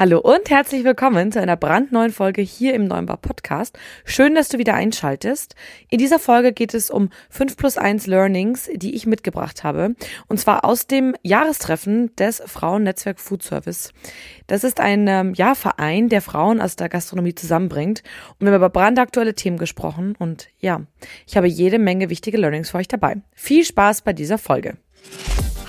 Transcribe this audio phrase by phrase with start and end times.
[0.00, 3.78] Hallo und herzlich willkommen zu einer brandneuen Folge hier im Neunbar Podcast.
[4.06, 5.56] Schön, dass du wieder einschaltest.
[5.90, 9.94] In dieser Folge geht es um 5 plus 1 Learnings, die ich mitgebracht habe.
[10.26, 13.92] Und zwar aus dem Jahrestreffen des Frauennetzwerk Food Service.
[14.46, 18.02] Das ist ein ähm, ja, Verein, der Frauen aus der Gastronomie zusammenbringt.
[18.38, 20.16] Und wir haben über brandaktuelle Themen gesprochen.
[20.18, 20.80] Und ja,
[21.26, 23.16] ich habe jede Menge wichtige Learnings für euch dabei.
[23.34, 24.78] Viel Spaß bei dieser Folge.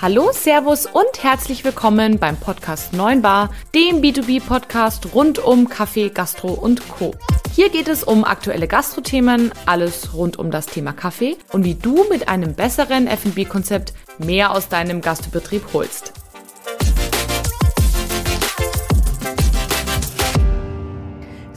[0.02, 6.54] Hallo, Servus und herzlich willkommen beim Podcast 9 Bar, dem B2B-Podcast rund um Kaffee, Gastro
[6.54, 7.14] und Co.
[7.54, 12.04] Hier geht es um aktuelle Gastrothemen, alles rund um das Thema Kaffee und wie du
[12.10, 16.12] mit einem besseren F&B-Konzept mehr aus deinem Gastbetrieb holst.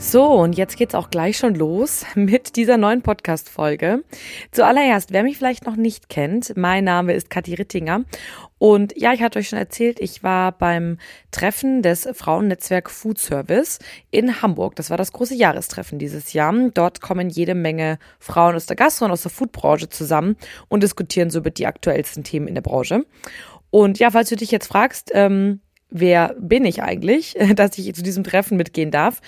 [0.08, 4.04] So, und jetzt geht's auch gleich schon los mit dieser neuen Podcast-Folge.
[4.52, 8.04] Zuallererst, wer mich vielleicht noch nicht kennt, mein Name ist Kathi Rittinger.
[8.58, 10.98] Und ja, ich hatte euch schon erzählt, ich war beim
[11.32, 13.80] Treffen des Frauennetzwerk Food Service
[14.12, 14.76] in Hamburg.
[14.76, 16.54] Das war das große Jahrestreffen dieses Jahr.
[16.72, 20.36] Dort kommen jede Menge Frauen aus der Gastro- und aus der Foodbranche zusammen
[20.68, 23.04] und diskutieren so über die aktuellsten Themen in der Branche.
[23.70, 28.02] Und ja, falls du dich jetzt fragst, ähm, wer bin ich eigentlich, dass ich zu
[28.02, 29.20] diesem Treffen mitgehen darf.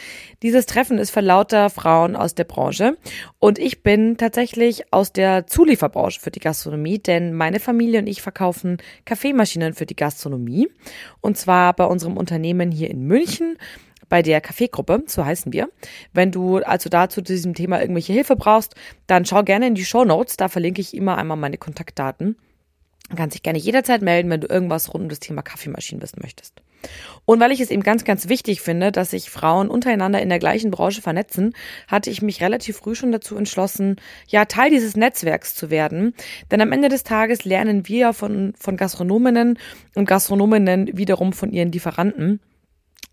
[0.43, 2.97] Dieses Treffen ist für lauter Frauen aus der Branche
[3.39, 8.23] und ich bin tatsächlich aus der Zulieferbranche für die Gastronomie, denn meine Familie und ich
[8.23, 10.69] verkaufen Kaffeemaschinen für die Gastronomie
[11.21, 13.57] und zwar bei unserem Unternehmen hier in München
[14.09, 15.69] bei der Kaffeegruppe, so heißen wir.
[16.13, 18.75] Wenn du also dazu zu diesem Thema irgendwelche Hilfe brauchst,
[19.07, 22.37] dann schau gerne in die Show Notes, da verlinke ich immer einmal meine Kontaktdaten.
[23.17, 26.61] Kannst dich gerne jederzeit melden, wenn du irgendwas rund um das Thema Kaffeemaschinen wissen möchtest.
[27.25, 30.39] Und weil ich es eben ganz, ganz wichtig finde, dass sich Frauen untereinander in der
[30.39, 31.55] gleichen Branche vernetzen,
[31.89, 33.97] hatte ich mich relativ früh schon dazu entschlossen,
[34.29, 36.15] ja, Teil dieses Netzwerks zu werden.
[36.51, 39.59] Denn am Ende des Tages lernen wir von, von Gastronominnen
[39.95, 42.41] und Gastronominnen wiederum von ihren Lieferanten.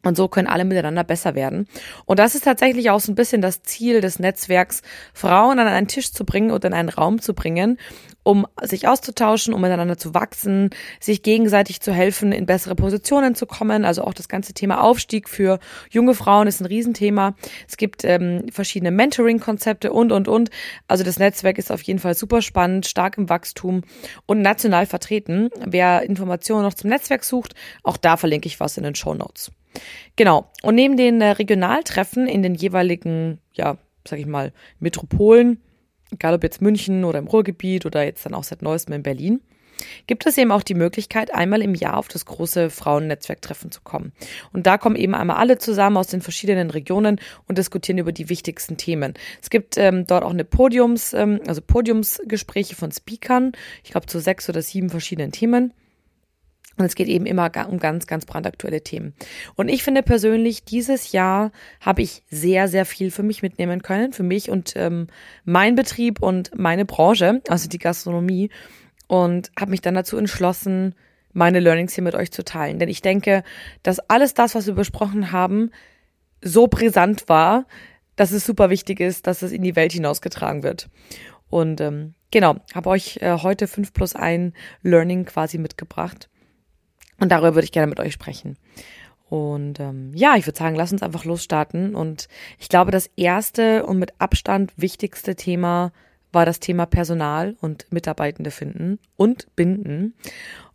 [0.06, 1.68] Und so können alle miteinander besser werden.
[2.06, 5.88] Und das ist tatsächlich auch so ein bisschen das Ziel des Netzwerks, Frauen an einen
[5.88, 7.80] Tisch zu bringen oder in einen Raum zu bringen,
[8.22, 13.48] um sich auszutauschen, um miteinander zu wachsen, sich gegenseitig zu helfen, in bessere Positionen zu
[13.48, 13.84] kommen.
[13.84, 15.58] Also auch das ganze Thema Aufstieg für
[15.90, 17.36] junge Frauen ist ein Riesenthema.
[17.68, 20.52] Es gibt ähm, verschiedene Mentoring-Konzepte und, und, und.
[20.88, 23.82] Also das Netzwerk ist auf jeden Fall super spannend, stark im Wachstum
[24.28, 25.50] und national vertreten.
[25.66, 29.52] Wer Informationen noch zum Netzwerk sucht, auch da verlinke ich was in den Show Notes.
[30.16, 30.50] Genau.
[30.62, 33.78] Und neben den äh, Regionaltreffen in den jeweiligen, ja,
[34.08, 35.62] sag ich mal, Metropolen,
[36.12, 39.42] egal ob jetzt München oder im Ruhrgebiet oder jetzt dann auch seit neuestem in Berlin,
[40.08, 44.14] gibt es eben auch die Möglichkeit, einmal im Jahr auf das große Frauennetzwerktreffen zu kommen.
[44.54, 48.30] Und da kommen eben einmal alle zusammen aus den verschiedenen Regionen und diskutieren über die
[48.30, 49.14] wichtigsten Themen.
[49.42, 53.52] Es gibt ähm, dort auch eine Podiums, ähm, also Podiumsgespräche von Speakern,
[53.84, 55.74] ich glaube zu sechs oder sieben verschiedenen Themen.
[56.78, 59.14] Und es geht eben immer um ganz, ganz brandaktuelle Themen.
[59.56, 64.12] Und ich finde persönlich, dieses Jahr habe ich sehr, sehr viel für mich mitnehmen können,
[64.12, 65.08] für mich und ähm,
[65.46, 68.50] mein Betrieb und meine Branche, also die Gastronomie.
[69.08, 70.96] Und habe mich dann dazu entschlossen,
[71.32, 72.80] meine Learnings hier mit euch zu teilen.
[72.80, 73.44] Denn ich denke,
[73.84, 75.70] dass alles das, was wir besprochen haben,
[76.42, 77.66] so brisant war,
[78.16, 80.90] dass es super wichtig ist, dass es in die Welt hinausgetragen wird.
[81.50, 86.30] Und ähm, genau, habe euch äh, heute 5 plus 1 Learning quasi mitgebracht.
[87.20, 88.58] Und darüber würde ich gerne mit euch sprechen.
[89.30, 91.96] Und ähm, ja, ich würde sagen, lass uns einfach losstarten.
[91.96, 92.28] Und
[92.60, 95.92] ich glaube, das erste und mit Abstand wichtigste Thema
[96.32, 100.14] war das Thema Personal und Mitarbeitende finden und binden.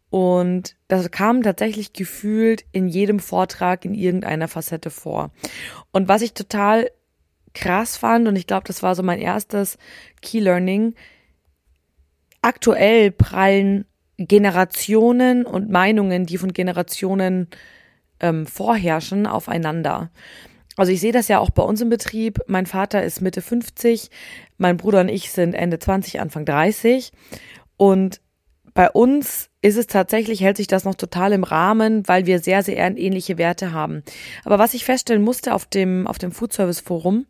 [0.08, 5.30] Und das kam tatsächlich gefühlt in jedem Vortrag in irgendeiner Facette vor.
[5.92, 6.90] Und was ich total
[7.54, 9.78] krass fand, und ich glaube, das war so mein erstes
[10.20, 10.94] Key Learning,
[12.42, 13.84] aktuell prallen
[14.26, 17.48] Generationen und Meinungen, die von Generationen
[18.20, 20.10] ähm, vorherrschen, aufeinander.
[20.76, 22.38] Also ich sehe das ja auch bei uns im Betrieb.
[22.46, 24.10] Mein Vater ist Mitte 50,
[24.58, 27.12] mein Bruder und ich sind Ende 20, Anfang 30.
[27.76, 28.20] Und
[28.74, 32.62] bei uns ist es tatsächlich, hält sich das noch total im Rahmen, weil wir sehr,
[32.62, 34.02] sehr ähnliche Werte haben.
[34.44, 37.26] Aber was ich feststellen musste auf dem, auf dem Food Service Forum,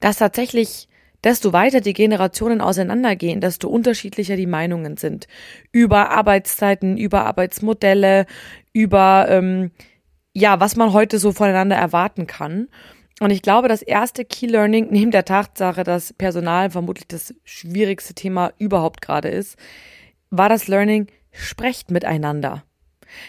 [0.00, 0.88] dass tatsächlich
[1.24, 5.26] desto weiter die Generationen auseinandergehen, desto unterschiedlicher die Meinungen sind.
[5.72, 8.26] Über Arbeitszeiten, über Arbeitsmodelle,
[8.72, 9.70] über ähm,
[10.32, 12.68] ja, was man heute so voneinander erwarten kann.
[13.20, 18.12] Und ich glaube, das erste Key Learning, neben der Tatsache, dass Personal vermutlich das schwierigste
[18.12, 19.56] Thema überhaupt gerade ist,
[20.30, 22.64] war das Learning, sprecht miteinander.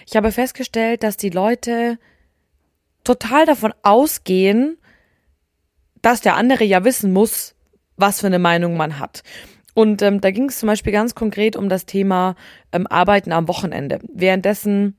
[0.06, 1.98] Ich habe festgestellt, dass die Leute
[3.06, 4.78] total davon ausgehen,
[6.02, 7.56] dass der andere ja wissen muss,
[7.98, 9.24] was für eine Meinung man hat.
[9.74, 12.36] Und ähm, da ging es zum Beispiel ganz konkret um das Thema
[12.72, 14.00] ähm, Arbeiten am Wochenende.
[14.12, 14.98] Währenddessen,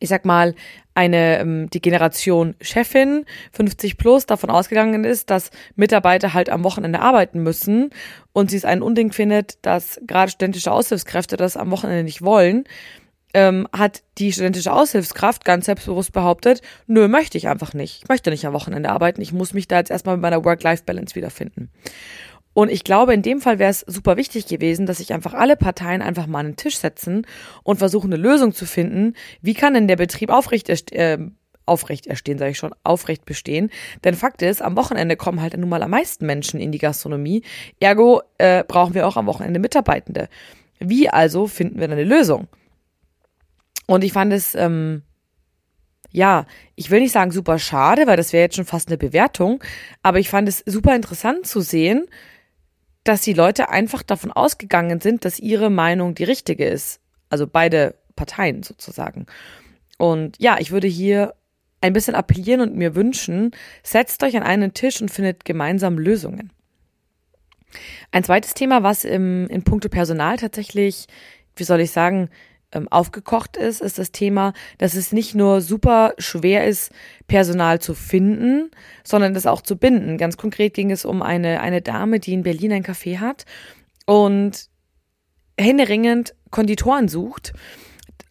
[0.00, 0.54] ich sag mal,
[0.94, 7.00] eine ähm, die Generation Chefin 50 plus davon ausgegangen ist, dass Mitarbeiter halt am Wochenende
[7.00, 7.90] arbeiten müssen
[8.32, 12.64] und sie es ein Unding findet, dass gerade studentische Aushilfskräfte das am Wochenende nicht wollen,
[13.34, 18.02] ähm, hat die studentische Aushilfskraft ganz selbstbewusst behauptet, nö, möchte ich einfach nicht.
[18.02, 19.20] Ich möchte nicht am Wochenende arbeiten.
[19.20, 21.70] Ich muss mich da jetzt erstmal mit meiner Work-Life-Balance wiederfinden.
[22.54, 25.56] Und ich glaube, in dem Fall wäre es super wichtig gewesen, dass sich einfach alle
[25.56, 27.26] Parteien einfach mal an den Tisch setzen
[27.64, 29.14] und versuchen, eine Lösung zu finden.
[29.42, 31.18] Wie kann denn der Betrieb aufrecht, äh,
[31.66, 33.70] aufrecht erstehen, sage ich schon, aufrecht bestehen?
[34.04, 37.42] Denn Fakt ist, am Wochenende kommen halt nun mal am meisten Menschen in die Gastronomie.
[37.80, 40.28] Ergo äh, brauchen wir auch am Wochenende Mitarbeitende.
[40.78, 42.46] Wie also finden wir eine Lösung?
[43.86, 45.02] Und ich fand es, ähm,
[46.10, 49.62] ja, ich will nicht sagen super schade, weil das wäre jetzt schon fast eine Bewertung,
[50.02, 52.06] aber ich fand es super interessant zu sehen,
[53.02, 57.00] dass die Leute einfach davon ausgegangen sind, dass ihre Meinung die richtige ist.
[57.28, 59.26] Also beide Parteien sozusagen.
[59.98, 61.34] Und ja, ich würde hier
[61.80, 63.50] ein bisschen appellieren und mir wünschen,
[63.82, 66.50] setzt euch an einen Tisch und findet gemeinsam Lösungen.
[68.10, 71.06] Ein zweites Thema, was im, in puncto Personal tatsächlich,
[71.56, 72.30] wie soll ich sagen,
[72.74, 76.92] ähm, aufgekocht ist, ist das Thema, dass es nicht nur super schwer ist,
[77.26, 78.70] Personal zu finden,
[79.04, 80.18] sondern es auch zu binden.
[80.18, 83.44] Ganz konkret ging es um eine, eine Dame, die in Berlin ein Café hat
[84.06, 84.68] und
[85.58, 87.52] händeringend Konditoren sucht.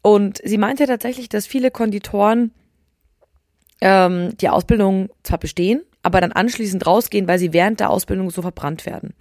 [0.02, 2.52] Und sie meinte tatsächlich, dass viele Konditoren
[3.82, 8.42] ähm, die Ausbildung zwar bestehen, aber dann anschließend rausgehen, weil sie während der Ausbildung so
[8.42, 9.14] verbrannt werden.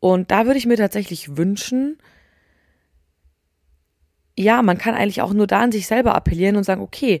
[0.00, 1.96] Und da würde ich mir tatsächlich wünschen,
[4.36, 7.20] ja, man kann eigentlich auch nur da an sich selber appellieren und sagen, okay,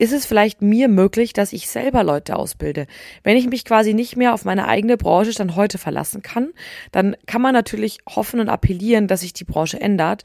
[0.00, 2.86] ist es vielleicht mir möglich, dass ich selber Leute ausbilde?
[3.22, 6.52] Wenn ich mich quasi nicht mehr auf meine eigene Branche dann heute verlassen kann,
[6.90, 10.22] dann kann man natürlich hoffen und appellieren, dass sich die Branche ändert.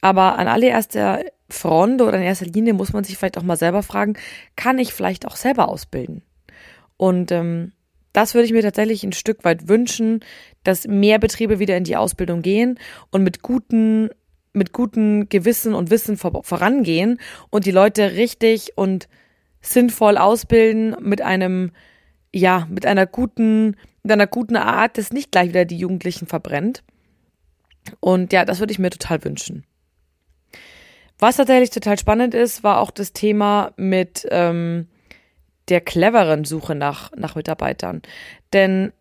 [0.00, 3.82] Aber an allererster Front oder in erster Linie muss man sich vielleicht auch mal selber
[3.82, 4.14] fragen,
[4.56, 6.22] kann ich vielleicht auch selber ausbilden?
[6.96, 7.72] Und ähm,
[8.14, 10.20] das würde ich mir tatsächlich ein Stück weit wünschen,
[10.64, 12.78] dass mehr Betriebe wieder in die Ausbildung gehen
[13.10, 14.08] und mit guten
[14.52, 17.20] mit gutem Gewissen und Wissen vor, vorangehen
[17.50, 19.08] und die Leute richtig und
[19.60, 21.72] sinnvoll ausbilden mit einem,
[22.32, 26.82] ja, mit einer guten, mit einer guten Art, das nicht gleich wieder die Jugendlichen verbrennt.
[28.00, 29.64] Und ja, das würde ich mir total wünschen.
[31.18, 34.88] Was tatsächlich total spannend ist, war auch das Thema mit ähm,
[35.68, 38.02] der cleveren Suche nach, nach Mitarbeitern.
[38.52, 38.92] Denn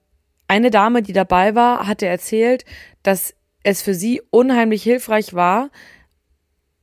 [0.48, 2.66] eine Dame, die dabei war, hatte erzählt,
[3.04, 5.70] dass es für sie unheimlich hilfreich war,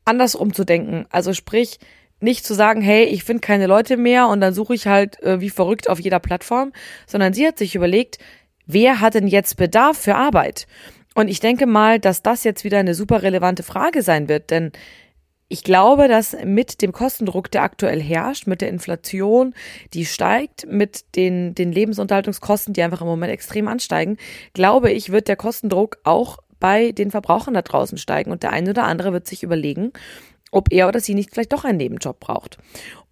[0.05, 1.07] andersrum zu denken.
[1.11, 1.79] Also sprich,
[2.21, 5.41] nicht zu sagen, hey, ich finde keine Leute mehr und dann suche ich halt äh,
[5.41, 6.73] wie verrückt auf jeder Plattform,
[7.07, 8.19] sondern sie hat sich überlegt,
[8.67, 10.67] wer hat denn jetzt Bedarf für Arbeit?
[11.15, 14.73] Und ich denke mal, dass das jetzt wieder eine super relevante Frage sein wird, denn
[15.49, 19.55] ich glaube, dass mit dem Kostendruck, der aktuell herrscht, mit der Inflation,
[19.95, 24.17] die steigt, mit den, den Lebensunterhaltungskosten, die einfach im Moment extrem ansteigen,
[24.55, 28.71] glaube ich, wird der Kostendruck auch bei den Verbrauchern da draußen steigen und der eine
[28.71, 29.93] oder andere wird sich überlegen,
[30.51, 32.59] ob er oder sie nicht vielleicht doch einen Nebenjob braucht.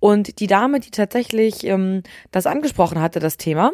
[0.01, 3.73] Und die Dame, die tatsächlich ähm, das angesprochen hatte, das Thema,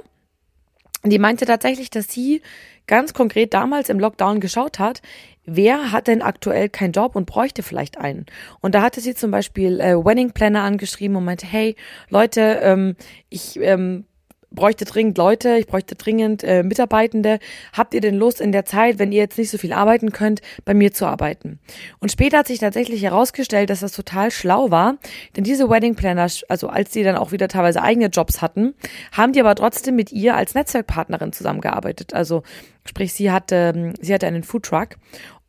[1.05, 2.43] die meinte tatsächlich, dass sie
[2.87, 5.01] ganz konkret damals im Lockdown geschaut hat,
[5.47, 8.27] wer hat denn aktuell keinen Job und bräuchte vielleicht einen.
[8.61, 11.77] Und da hatte sie zum Beispiel äh, Wedding Planner angeschrieben und meinte, hey
[12.11, 12.97] Leute, ähm,
[13.29, 14.05] ich ähm,
[14.51, 17.39] bräuchte dringend Leute, ich bräuchte dringend äh, Mitarbeitende.
[17.73, 20.41] Habt ihr denn Lust in der Zeit, wenn ihr jetzt nicht so viel arbeiten könnt,
[20.65, 21.61] bei mir zu arbeiten?
[22.01, 24.99] Und später hat sich tatsächlich herausgestellt, dass das total schlau war,
[25.37, 28.75] denn diese Wedding Planner, also als die dann auch wieder teilweise eigene Jobs hatten,
[29.13, 32.15] haben die aber trotzdem mit ihr als Netzwerkpartnerin zusammengearbeitet.
[32.15, 32.43] Also
[32.85, 34.97] sprich, sie hatte, sie hatte einen Foodtruck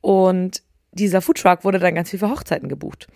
[0.02, 3.08] und dieser Foodtruck wurde dann ganz viel für Hochzeiten gebucht.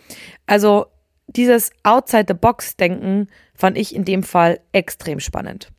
[0.47, 0.87] Also
[1.27, 5.71] dieses Outside-the-Box-Denken fand ich in dem Fall extrem spannend.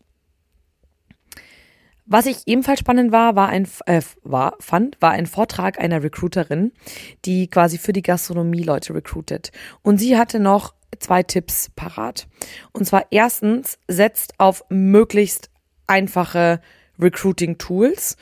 [2.07, 6.73] Was ich ebenfalls spannend war, war ein äh, war fand, war ein Vortrag einer Recruiterin,
[7.25, 9.51] die quasi für die Gastronomie Leute recruitet.
[9.83, 12.29] Und sie hatte noch zwei Tipps parat.
[12.73, 15.51] Und zwar erstens setzt auf möglichst
[15.89, 16.61] einfache
[16.99, 18.17] Recruiting Tools,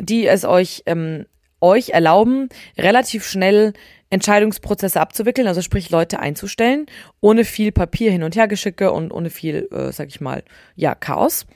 [0.00, 1.26] die es euch ähm,
[1.60, 3.72] euch erlauben, relativ schnell
[4.10, 6.86] Entscheidungsprozesse abzuwickeln, also sprich Leute einzustellen,
[7.20, 10.94] ohne viel Papier hin und her geschicke und ohne viel, äh, sag ich mal, ja,
[10.94, 11.46] Chaos.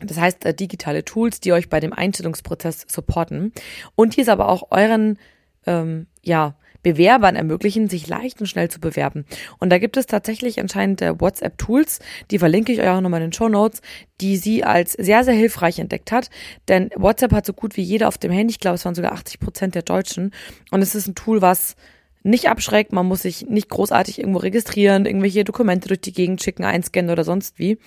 [0.00, 3.52] Das heißt, äh, digitale Tools, die euch bei dem Einstellungsprozess supporten
[3.94, 5.18] und die es aber auch euren,
[5.66, 9.26] ähm, ja, Bewerbern ermöglichen, sich leicht und schnell zu bewerben.
[9.58, 11.98] Und da gibt es tatsächlich anscheinend äh, WhatsApp-Tools,
[12.30, 13.82] die verlinke ich euch auch nochmal in den Show Notes,
[14.20, 16.30] die sie als sehr, sehr hilfreich entdeckt hat.
[16.68, 19.12] Denn WhatsApp hat so gut wie jeder auf dem Handy, ich glaube, es waren sogar
[19.12, 20.32] 80 Prozent der Deutschen.
[20.70, 21.76] Und es ist ein Tool, was
[22.22, 22.92] nicht abschreckt.
[22.92, 27.24] Man muss sich nicht großartig irgendwo registrieren, irgendwelche Dokumente durch die Gegend schicken, einscannen oder
[27.24, 27.78] sonst wie.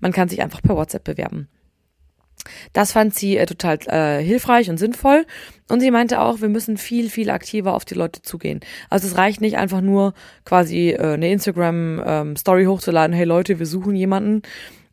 [0.00, 1.48] Man kann sich einfach per WhatsApp bewerben.
[2.72, 5.26] Das fand sie äh, total äh, hilfreich und sinnvoll.
[5.68, 8.60] Und sie meinte auch, wir müssen viel, viel aktiver auf die Leute zugehen.
[8.88, 13.66] Also es reicht nicht einfach nur quasi äh, eine Instagram-Story ähm, hochzuladen, hey Leute, wir
[13.66, 14.42] suchen jemanden,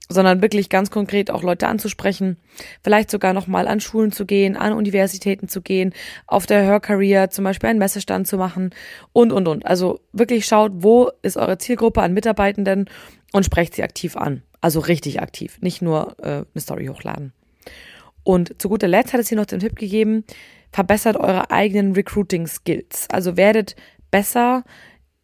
[0.09, 2.37] sondern wirklich ganz konkret auch Leute anzusprechen,
[2.81, 5.93] vielleicht sogar nochmal an Schulen zu gehen, an Universitäten zu gehen,
[6.27, 8.71] auf der Hörcareer zum Beispiel einen Messestand zu machen
[9.13, 9.65] und, und, und.
[9.65, 12.89] Also wirklich schaut, wo ist eure Zielgruppe an Mitarbeitenden
[13.33, 14.43] und sprecht sie aktiv an.
[14.61, 17.33] Also richtig aktiv, nicht nur äh, eine Story hochladen.
[18.27, 20.25] Und zu guter Letzt hat es hier noch den Tipp gegeben,
[20.73, 23.07] verbessert eure eigenen Recruiting Skills.
[23.09, 23.77] Also werdet
[24.11, 24.65] besser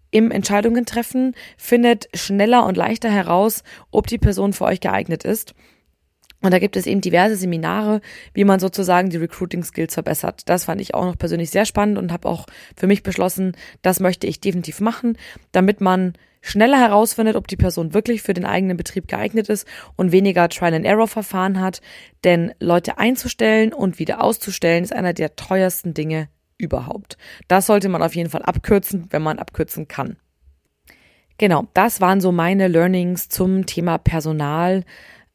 [0.09, 5.53] im Entscheidungen treffen, findet schneller und leichter heraus, ob die Person für euch geeignet ist.
[6.39, 7.99] Und da gibt es eben diverse Seminare,
[8.33, 10.43] wie man sozusagen die Recruiting Skills verbessert.
[10.47, 12.45] Das fand ich auch noch persönlich sehr spannend und habe auch
[12.77, 15.17] für mich beschlossen, das möchte ich definitiv machen,
[15.51, 20.11] damit man schneller herausfindet, ob die Person wirklich für den eigenen Betrieb geeignet ist und
[20.11, 21.81] weniger Trial-and-Error-Verfahren hat.
[22.23, 27.17] Denn Leute einzustellen und wieder auszustellen ist einer der teuersten Dinge überhaupt.
[27.47, 30.17] Das sollte man auf jeden Fall abkürzen, wenn man abkürzen kann.
[31.37, 34.83] Genau, das waren so meine Learnings zum Thema Personal.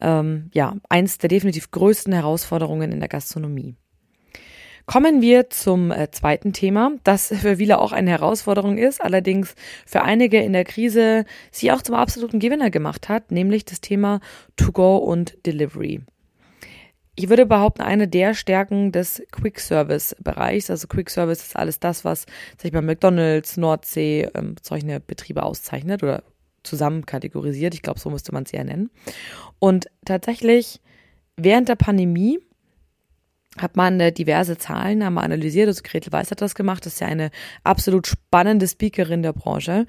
[0.01, 3.77] Ähm, ja, eins der definitiv größten Herausforderungen in der Gastronomie.
[4.89, 9.55] Kommen wir zum äh, zweiten Thema, das für viele auch eine Herausforderung ist, allerdings
[9.85, 14.21] für einige in der Krise sie auch zum absoluten Gewinner gemacht hat, nämlich das Thema
[14.57, 16.01] To-Go und Delivery
[17.17, 22.27] ich würde behaupten, eine der Stärken des Quick-Service-Bereichs, also Quick-Service ist alles das, was,
[22.57, 26.23] sag ich mal, McDonalds, Nordsee, ähm, solche Betriebe auszeichnet oder
[26.63, 27.75] zusammen kategorisiert.
[27.75, 28.91] Ich glaube, so müsste man es eher nennen.
[29.59, 30.81] Und tatsächlich,
[31.37, 32.39] während der Pandemie
[33.61, 35.69] hat man äh, diverse Zahlen einmal analysiert.
[35.69, 36.87] Also Gretel Weiß hat das gemacht.
[36.87, 37.31] Das ist ja eine
[37.65, 39.87] absolut spannende Speakerin der Branche.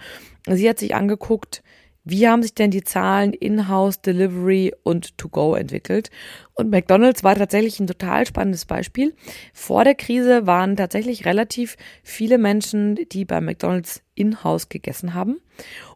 [0.47, 1.63] Sie hat sich angeguckt,
[2.05, 6.09] wie haben sich denn die Zahlen In-House, Delivery und To-Go entwickelt?
[6.53, 9.13] Und McDonald's war tatsächlich ein total spannendes Beispiel.
[9.53, 15.39] Vor der Krise waren tatsächlich relativ viele Menschen, die bei McDonald's In-House gegessen haben.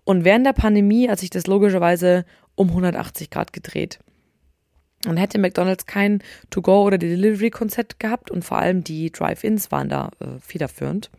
[0.03, 2.25] Und während der Pandemie hat sich das logischerweise
[2.55, 3.99] um 180 Grad gedreht.
[5.07, 10.11] Und hätte McDonald's kein To-Go oder Delivery-Konzept gehabt und vor allem die Drive-Ins waren da
[10.19, 11.09] äh, federführend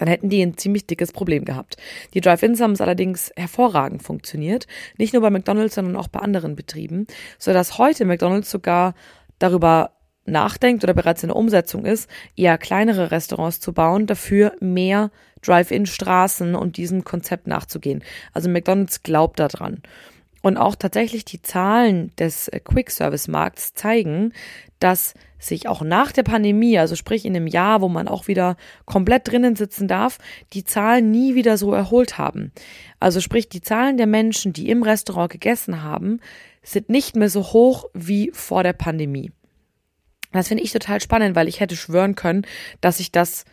[0.00, 1.76] dann hätten die ein ziemlich dickes Problem gehabt.
[2.14, 6.56] Die Drive-Ins haben es allerdings hervorragend funktioniert, nicht nur bei McDonald's, sondern auch bei anderen
[6.56, 7.06] Betrieben,
[7.38, 8.94] so dass heute McDonald's sogar
[9.38, 9.90] darüber
[10.24, 15.10] nachdenkt oder bereits in der Umsetzung ist, eher kleinere Restaurants zu bauen, dafür mehr
[15.42, 18.02] Drive-In-Straßen und diesem Konzept nachzugehen.
[18.32, 19.82] Also McDonald's glaubt daran.
[20.42, 24.32] Und auch tatsächlich die Zahlen des Quick-Service-Markts zeigen,
[24.78, 28.56] dass sich auch nach der Pandemie, also sprich in einem Jahr, wo man auch wieder
[28.84, 30.18] komplett drinnen sitzen darf,
[30.52, 32.52] die Zahlen nie wieder so erholt haben.
[32.98, 36.20] Also sprich, die Zahlen der Menschen, die im Restaurant gegessen haben,
[36.62, 39.32] sind nicht mehr so hoch wie vor der Pandemie.
[40.32, 42.46] Das finde ich total spannend, weil ich hätte schwören können,
[42.80, 43.44] dass sich das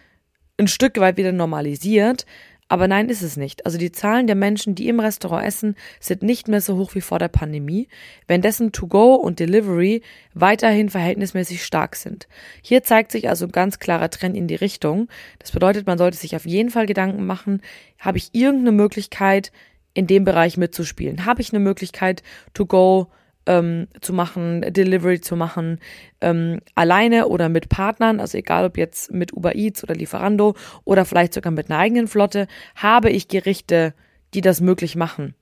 [0.59, 2.25] ein Stück weit wieder normalisiert,
[2.69, 3.65] aber nein, ist es nicht.
[3.65, 7.01] Also die Zahlen der Menschen, die im Restaurant essen, sind nicht mehr so hoch wie
[7.01, 7.87] vor der Pandemie,
[8.27, 10.01] währenddessen To-Go und Delivery
[10.33, 12.27] weiterhin verhältnismäßig stark sind.
[12.61, 15.07] Hier zeigt sich also ein ganz klarer Trend in die Richtung.
[15.39, 17.61] Das bedeutet, man sollte sich auf jeden Fall Gedanken machen,
[17.99, 19.51] habe ich irgendeine Möglichkeit,
[19.93, 21.25] in dem Bereich mitzuspielen?
[21.25, 22.21] Habe ich eine Möglichkeit,
[22.53, 23.07] To-Go
[23.47, 25.79] ähm, zu machen, Delivery zu machen,
[26.21, 31.05] ähm, alleine oder mit Partnern, also egal ob jetzt mit Uber Eats oder Lieferando oder
[31.05, 33.93] vielleicht sogar mit einer eigenen Flotte, habe ich Gerichte,
[34.33, 35.33] die das möglich machen.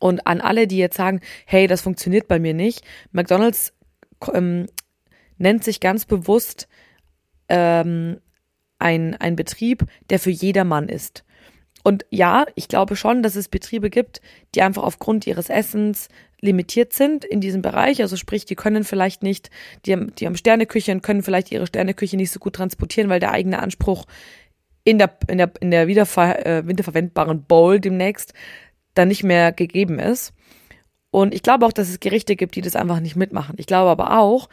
[0.00, 3.72] Und an alle, die jetzt sagen, hey, das funktioniert bei mir nicht, McDonald's
[4.32, 4.66] ähm,
[5.38, 6.68] nennt sich ganz bewusst
[7.48, 8.20] ähm,
[8.78, 11.24] ein, ein Betrieb, der für jedermann ist.
[11.88, 14.20] Und ja, ich glaube schon, dass es Betriebe gibt,
[14.54, 18.02] die einfach aufgrund ihres Essens limitiert sind in diesem Bereich.
[18.02, 19.48] Also sprich, die können vielleicht nicht,
[19.86, 23.20] die haben, die haben Sterneküche und können vielleicht ihre Sterneküche nicht so gut transportieren, weil
[23.20, 24.04] der eigene Anspruch
[24.84, 28.34] in der, in der, in der wiederver, äh, wiederverwendbaren Bowl demnächst
[28.92, 30.34] dann nicht mehr gegeben ist.
[31.10, 33.54] Und ich glaube auch, dass es Gerichte gibt, die das einfach nicht mitmachen.
[33.56, 34.50] Ich glaube aber auch,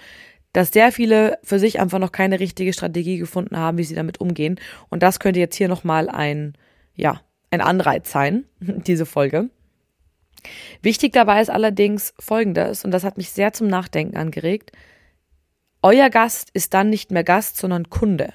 [0.54, 4.22] dass sehr viele für sich einfach noch keine richtige Strategie gefunden haben, wie sie damit
[4.22, 4.58] umgehen.
[4.88, 6.54] Und das könnte jetzt hier nochmal ein,
[6.96, 7.20] ja,
[7.52, 9.50] ein Anreiz sein, diese Folge.
[10.82, 14.72] Wichtig dabei ist allerdings Folgendes, und das hat mich sehr zum Nachdenken angeregt.
[15.82, 18.34] Euer Gast ist dann nicht mehr Gast, sondern Kunde.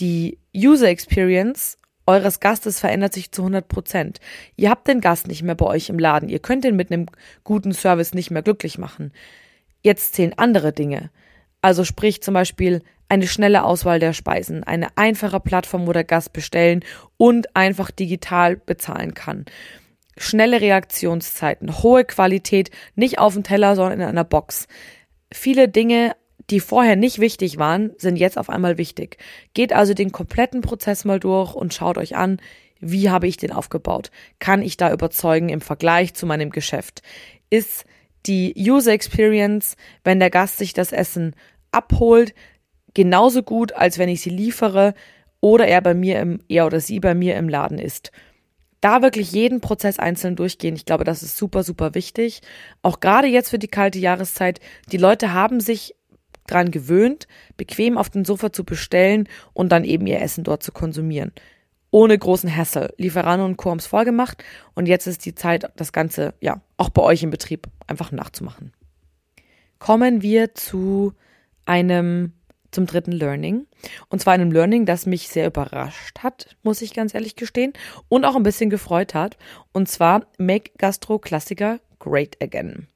[0.00, 4.20] Die User Experience eures Gastes verändert sich zu 100 Prozent.
[4.54, 6.28] Ihr habt den Gast nicht mehr bei euch im Laden.
[6.28, 7.06] Ihr könnt ihn mit einem
[7.42, 9.12] guten Service nicht mehr glücklich machen.
[9.82, 11.10] Jetzt zählen andere Dinge.
[11.62, 16.32] Also sprich zum Beispiel eine schnelle Auswahl der Speisen, eine einfache Plattform, wo der Gast
[16.32, 16.84] bestellen
[17.16, 19.44] und einfach digital bezahlen kann.
[20.16, 24.66] Schnelle Reaktionszeiten, hohe Qualität, nicht auf dem Teller, sondern in einer Box.
[25.32, 26.16] Viele Dinge,
[26.50, 29.18] die vorher nicht wichtig waren, sind jetzt auf einmal wichtig.
[29.54, 32.38] Geht also den kompletten Prozess mal durch und schaut euch an,
[32.80, 34.10] wie habe ich den aufgebaut?
[34.38, 37.02] Kann ich da überzeugen im Vergleich zu meinem Geschäft?
[37.50, 37.84] Ist
[38.26, 41.34] die User Experience, wenn der Gast sich das Essen
[41.70, 42.34] abholt,
[42.96, 44.94] genauso gut, als wenn ich sie liefere
[45.40, 48.10] oder er bei mir im, er oder sie bei mir im Laden ist.
[48.80, 52.40] Da wirklich jeden Prozess einzeln durchgehen, ich glaube, das ist super, super wichtig.
[52.80, 54.60] Auch gerade jetzt für die kalte Jahreszeit.
[54.92, 55.94] Die Leute haben sich
[56.46, 60.72] dran gewöhnt, bequem auf den Sofa zu bestellen und dann eben ihr Essen dort zu
[60.72, 61.32] konsumieren
[61.90, 62.92] ohne großen Hassel.
[62.98, 63.70] Lieferanten und Co.
[63.70, 67.30] haben es vorgemacht und jetzt ist die Zeit, das Ganze, ja, auch bei euch im
[67.30, 68.72] Betrieb einfach nachzumachen.
[69.78, 71.14] Kommen wir zu
[71.64, 72.32] einem,
[72.70, 73.66] zum dritten Learning.
[74.08, 77.72] Und zwar einem Learning, das mich sehr überrascht hat, muss ich ganz ehrlich gestehen,
[78.08, 79.36] und auch ein bisschen gefreut hat.
[79.72, 82.88] Und zwar Make Gastro Klassiker Great Again.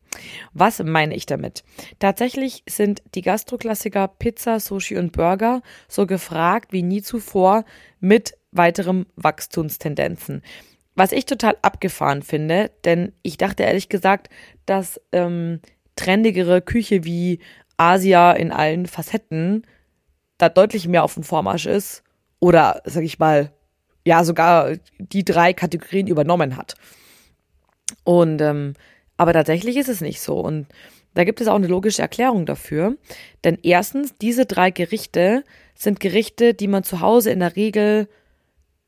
[0.52, 1.62] Was meine ich damit?
[1.98, 7.64] Tatsächlich sind die Gastroklassiker Pizza, Sushi und Burger so gefragt wie nie zuvor
[8.00, 10.42] mit weiterem Wachstumstendenzen.
[10.96, 14.28] Was ich total abgefahren finde, denn ich dachte ehrlich gesagt,
[14.66, 15.60] dass ähm,
[15.94, 17.38] trendigere Küche wie
[17.80, 19.66] Asia in allen Facetten
[20.38, 22.02] da deutlich mehr auf dem Vormarsch ist
[22.38, 23.52] oder, sag ich mal,
[24.06, 26.74] ja, sogar die drei Kategorien übernommen hat.
[28.04, 28.74] Und ähm,
[29.16, 30.40] aber tatsächlich ist es nicht so.
[30.40, 30.66] Und
[31.14, 32.96] da gibt es auch eine logische Erklärung dafür.
[33.44, 35.44] Denn erstens, diese drei Gerichte
[35.74, 38.08] sind Gerichte, die man zu Hause in der Regel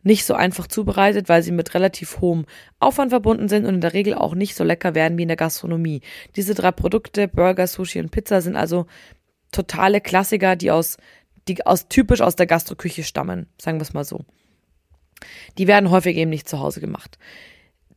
[0.02, 2.46] nicht so einfach zubereitet, weil sie mit relativ hohem
[2.80, 5.36] Aufwand verbunden sind und in der Regel auch nicht so lecker werden wie in der
[5.36, 6.00] Gastronomie.
[6.36, 8.86] Diese drei Produkte, Burger, Sushi und Pizza, sind also
[9.52, 10.96] totale Klassiker, die aus,
[11.48, 14.24] die aus typisch aus der Gastroküche stammen, sagen wir es mal so.
[15.58, 17.18] Die werden häufig eben nicht zu Hause gemacht.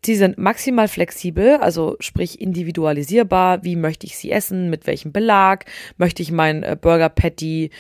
[0.06, 3.64] Sie sind maximal flexibel, also sprich individualisierbar.
[3.64, 4.70] Wie möchte ich sie essen?
[4.70, 5.66] Mit welchem Belag?
[5.98, 7.72] Möchte ich mein äh, Burger Patty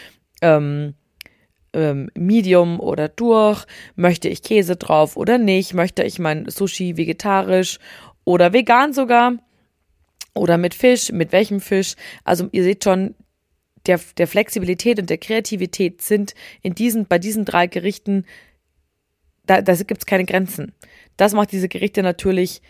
[0.41, 0.95] ähm,
[1.75, 3.65] ähm, Medium oder durch?
[3.95, 5.73] Möchte ich Käse drauf oder nicht?
[5.73, 7.79] Möchte ich mein Sushi vegetarisch
[8.23, 9.33] oder vegan sogar?
[10.33, 11.11] Oder mit Fisch?
[11.11, 11.95] Mit welchem Fisch?
[12.23, 13.15] Also ihr seht schon,
[13.85, 18.25] der, der Flexibilität und der Kreativität sind in diesen, bei diesen drei Gerichten,
[19.45, 20.73] da, da gibt es keine Grenzen.
[21.17, 22.61] Das macht diese Gerichte natürlich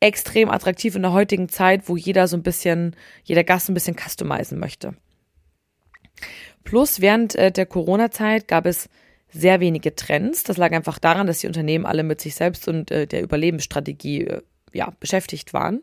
[0.00, 3.96] extrem attraktiv in der heutigen Zeit, wo jeder so ein bisschen, jeder Gast ein bisschen
[3.96, 4.94] customizen möchte.
[6.64, 8.88] Plus während äh, der Corona-Zeit gab es
[9.30, 10.44] sehr wenige Trends.
[10.44, 14.24] Das lag einfach daran, dass die Unternehmen alle mit sich selbst und äh, der Überlebensstrategie
[14.24, 15.82] äh, ja, beschäftigt waren.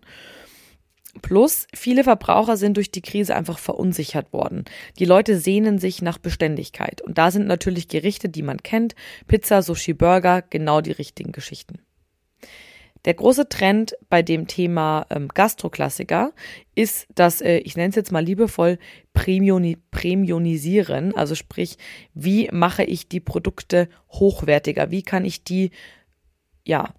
[1.21, 4.63] Plus, viele Verbraucher sind durch die Krise einfach verunsichert worden.
[4.97, 7.01] Die Leute sehnen sich nach Beständigkeit.
[7.01, 8.95] Und da sind natürlich Gerichte, die man kennt,
[9.27, 11.79] Pizza, Sushi, Burger, genau die richtigen Geschichten.
[13.05, 16.33] Der große Trend bei dem Thema ähm, Gastroklassiker
[16.75, 18.77] ist das, äh, ich nenne es jetzt mal liebevoll,
[19.13, 21.15] Premioni Premionisieren.
[21.15, 21.77] Also sprich,
[22.13, 24.91] wie mache ich die Produkte hochwertiger?
[24.91, 25.71] Wie kann ich die,
[26.65, 26.93] ja,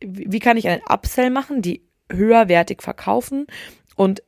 [0.00, 3.46] wie kann ich einen Upsell machen, die höherwertig verkaufen?
[3.96, 4.22] Und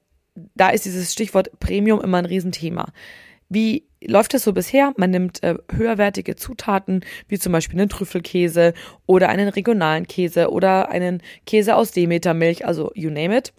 [0.55, 2.93] da ist dieses Stichwort Premium immer ein Riesenthema.
[3.51, 4.93] Wie läuft es so bisher?
[4.97, 8.75] Man nimmt äh, höherwertige Zutaten, wie zum Beispiel einen Trüffelkäse
[9.07, 13.53] oder einen regionalen Käse oder einen Käse aus Demetermilch, also you name it.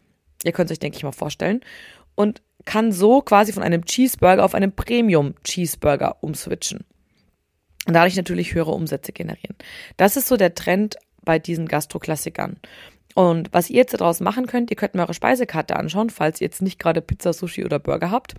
[0.43, 1.61] Ihr könnt es euch, denke ich, mal vorstellen.
[2.15, 6.85] Und kann so quasi von einem Cheeseburger auf einen Premium Cheeseburger umswitchen.
[7.87, 9.55] Und dadurch natürlich höhere Umsätze generieren.
[9.97, 12.57] Das ist so der Trend bei diesen Gastroklassikern.
[13.15, 16.45] Und was ihr jetzt daraus machen könnt, ihr könnt mir eure Speisekarte anschauen, falls ihr
[16.45, 18.35] jetzt nicht gerade Pizza, Sushi oder Burger habt.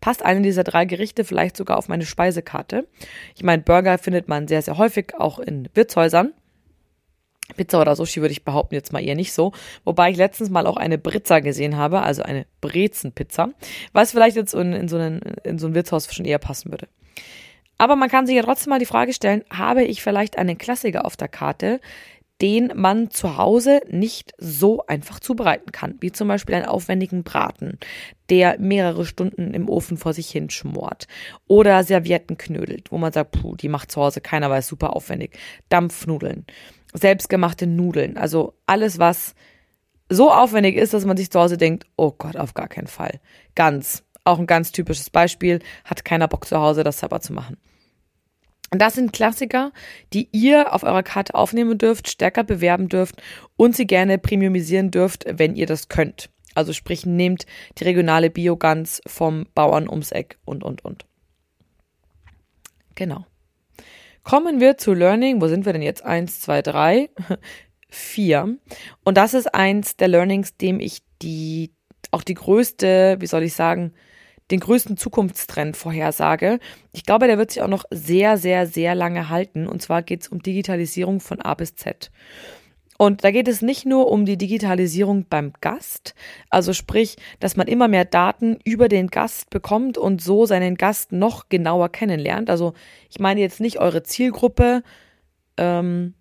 [0.00, 2.88] Passt eine dieser drei Gerichte vielleicht sogar auf meine Speisekarte.
[3.36, 6.32] Ich meine, Burger findet man sehr, sehr häufig auch in Wirtshäusern.
[7.56, 9.52] Pizza oder Sushi würde ich behaupten jetzt mal eher nicht so.
[9.84, 13.50] Wobei ich letztens mal auch eine Brizza gesehen habe, also eine Brezenpizza,
[13.92, 16.88] was vielleicht jetzt in, in, so einen, in so ein Wirtshaus schon eher passen würde.
[17.76, 21.04] Aber man kann sich ja trotzdem mal die Frage stellen, habe ich vielleicht einen Klassiker
[21.04, 21.80] auf der Karte,
[22.40, 27.78] den man zu Hause nicht so einfach zubereiten kann, wie zum Beispiel einen aufwendigen Braten,
[28.28, 31.06] der mehrere Stunden im Ofen vor sich hin schmort
[31.46, 34.96] oder Servietten knödelt, wo man sagt, puh, die macht zu Hause keiner, weil es super
[34.96, 35.38] aufwendig.
[35.68, 36.44] Dampfnudeln,
[36.92, 39.34] selbstgemachte Nudeln, also alles, was
[40.08, 43.20] so aufwendig ist, dass man sich zu Hause denkt, oh Gott, auf gar keinen Fall.
[43.54, 47.58] Ganz, auch ein ganz typisches Beispiel, hat keiner Bock zu Hause, das selber zu machen.
[48.74, 49.70] Und das sind Klassiker,
[50.12, 53.22] die ihr auf eurer Karte aufnehmen dürft, stärker bewerben dürft
[53.54, 56.28] und sie gerne premiumisieren dürft, wenn ihr das könnt.
[56.56, 57.46] Also sprich, nehmt
[57.78, 61.06] die regionale Biogans vom Bauern ums Eck und, und, und.
[62.96, 63.24] Genau.
[64.24, 65.40] Kommen wir zu Learning.
[65.40, 66.04] Wo sind wir denn jetzt?
[66.04, 67.10] Eins, zwei, drei,
[67.88, 68.58] vier.
[69.04, 71.72] Und das ist eins der Learnings, dem ich die,
[72.10, 73.94] auch die größte, wie soll ich sagen,
[74.50, 76.58] den größten Zukunftstrend vorhersage.
[76.92, 79.66] Ich glaube, der wird sich auch noch sehr, sehr, sehr lange halten.
[79.66, 82.10] Und zwar geht es um Digitalisierung von A bis Z.
[82.96, 86.14] Und da geht es nicht nur um die Digitalisierung beim Gast,
[86.48, 91.10] also sprich, dass man immer mehr Daten über den Gast bekommt und so seinen Gast
[91.10, 92.50] noch genauer kennenlernt.
[92.50, 92.72] Also
[93.10, 94.84] ich meine jetzt nicht eure Zielgruppe
[95.56, 96.14] ähm,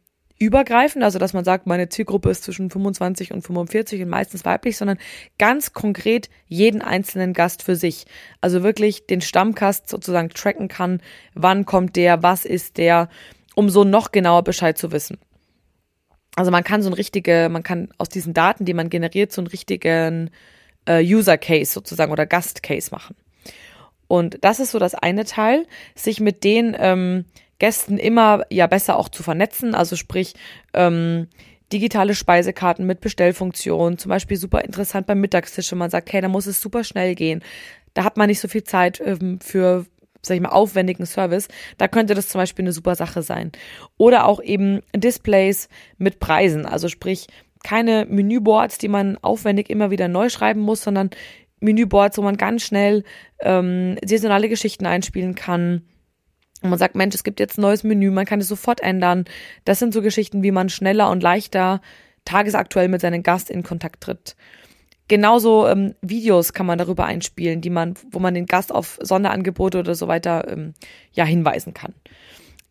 [0.44, 4.78] übergreifend, also dass man sagt, meine Zielgruppe ist zwischen 25 und 45 und meistens weiblich,
[4.78, 4.98] sondern
[5.38, 8.06] ganz konkret jeden einzelnen Gast für sich.
[8.42, 11.02] Also wirklich den Stammgast sozusagen tracken kann,
[11.34, 13.10] wann kommt der, was ist der,
[13.56, 15.18] um so noch genauer Bescheid zu wissen.
[16.36, 19.42] Also man kann so ein richtige, man kann aus diesen Daten, die man generiert, so
[19.42, 20.32] einen richtigen
[20.86, 23.16] äh, User Case sozusagen oder Gast Case machen.
[24.08, 27.26] Und das ist so das eine Teil, sich mit den ähm,
[27.60, 29.76] Gästen immer ja besser auch zu vernetzen.
[29.76, 30.34] Also sprich,
[30.74, 31.28] ähm,
[31.72, 36.28] digitale Speisekarten mit Bestellfunktion, zum Beispiel super interessant beim Mittagstisch, wenn man sagt, hey, da
[36.28, 37.44] muss es super schnell gehen.
[37.94, 39.86] Da hat man nicht so viel Zeit ähm, für
[40.26, 43.52] sag ich mal, aufwendigen Service, da könnte das zum Beispiel eine super Sache sein.
[43.98, 47.28] Oder auch eben Displays mit Preisen, also sprich
[47.64, 51.10] keine Menüboards, die man aufwendig immer wieder neu schreiben muss, sondern
[51.60, 53.04] Menüboards, wo man ganz schnell
[53.40, 55.84] ähm, saisonale Geschichten einspielen kann.
[56.64, 59.26] Und man sagt, Mensch, es gibt jetzt ein neues Menü, man kann es sofort ändern.
[59.66, 61.82] Das sind so Geschichten, wie man schneller und leichter
[62.26, 64.36] tagesaktuell mit seinem Gast in Kontakt tritt.
[65.10, 69.80] Genauso ähm, Videos kann man darüber einspielen, die man, wo man den Gast auf Sonderangebote
[69.80, 70.74] oder so weiter ähm,
[71.12, 71.94] ja hinweisen kann.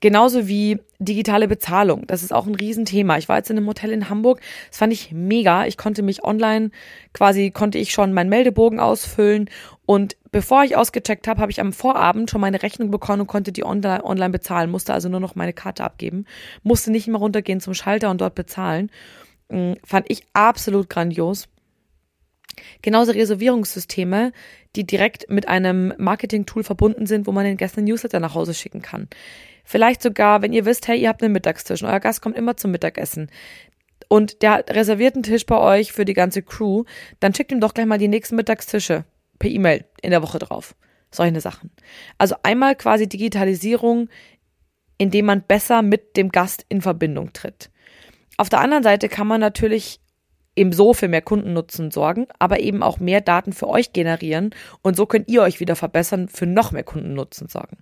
[0.00, 2.06] Genauso wie digitale Bezahlung.
[2.08, 3.18] Das ist auch ein Riesenthema.
[3.18, 4.40] Ich war jetzt in einem Hotel in Hamburg.
[4.70, 5.66] Das fand ich mega.
[5.66, 6.70] Ich konnte mich online,
[7.12, 9.48] quasi konnte ich schon meinen Meldebogen ausfüllen.
[9.86, 13.52] Und bevor ich ausgecheckt habe, habe ich am Vorabend schon meine Rechnung bekommen und konnte
[13.52, 14.70] die online, online bezahlen.
[14.70, 16.26] Musste also nur noch meine Karte abgeben.
[16.62, 18.90] Musste nicht mehr runtergehen zum Schalter und dort bezahlen.
[19.50, 21.48] Hm, fand ich absolut grandios.
[22.82, 24.32] Genauso Reservierungssysteme,
[24.74, 28.82] die direkt mit einem Marketing-Tool verbunden sind, wo man den Gästen Newsletter nach Hause schicken
[28.82, 29.08] kann.
[29.64, 32.56] Vielleicht sogar, wenn ihr wisst, hey, ihr habt einen Mittagstisch und euer Gast kommt immer
[32.56, 33.30] zum Mittagessen
[34.08, 36.84] und der reserviert einen Tisch bei euch für die ganze Crew,
[37.20, 39.06] dann schickt ihm doch gleich mal die nächsten Mittagstische
[39.42, 40.74] per E-Mail in der Woche drauf.
[41.10, 41.70] Solche Sachen.
[42.16, 44.08] Also einmal quasi Digitalisierung,
[44.96, 47.70] indem man besser mit dem Gast in Verbindung tritt.
[48.38, 50.00] Auf der anderen Seite kann man natürlich
[50.56, 54.96] eben so für mehr Kundennutzen sorgen, aber eben auch mehr Daten für euch generieren und
[54.96, 57.78] so könnt ihr euch wieder verbessern, für noch mehr Kundennutzen sorgen.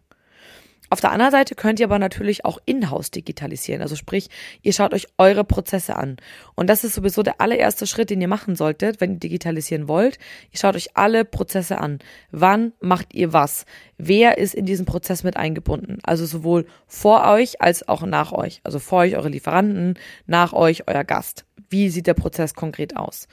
[0.92, 3.81] Auf der anderen Seite könnt ihr aber natürlich auch in-house digitalisieren.
[3.81, 4.29] Also sprich,
[4.62, 6.16] ihr schaut euch eure Prozesse an.
[6.57, 10.18] Und das ist sowieso der allererste Schritt, den ihr machen solltet, wenn ihr digitalisieren wollt.
[10.50, 12.00] Ihr schaut euch alle Prozesse an.
[12.33, 13.66] Wann macht ihr was?
[13.98, 15.98] Wer ist in diesen Prozess mit eingebunden?
[16.03, 18.61] Also sowohl vor euch als auch nach euch.
[18.64, 19.94] Also vor euch eure Lieferanten,
[20.26, 21.44] nach euch euer Gast.
[21.68, 23.29] Wie sieht der Prozess konkret aus?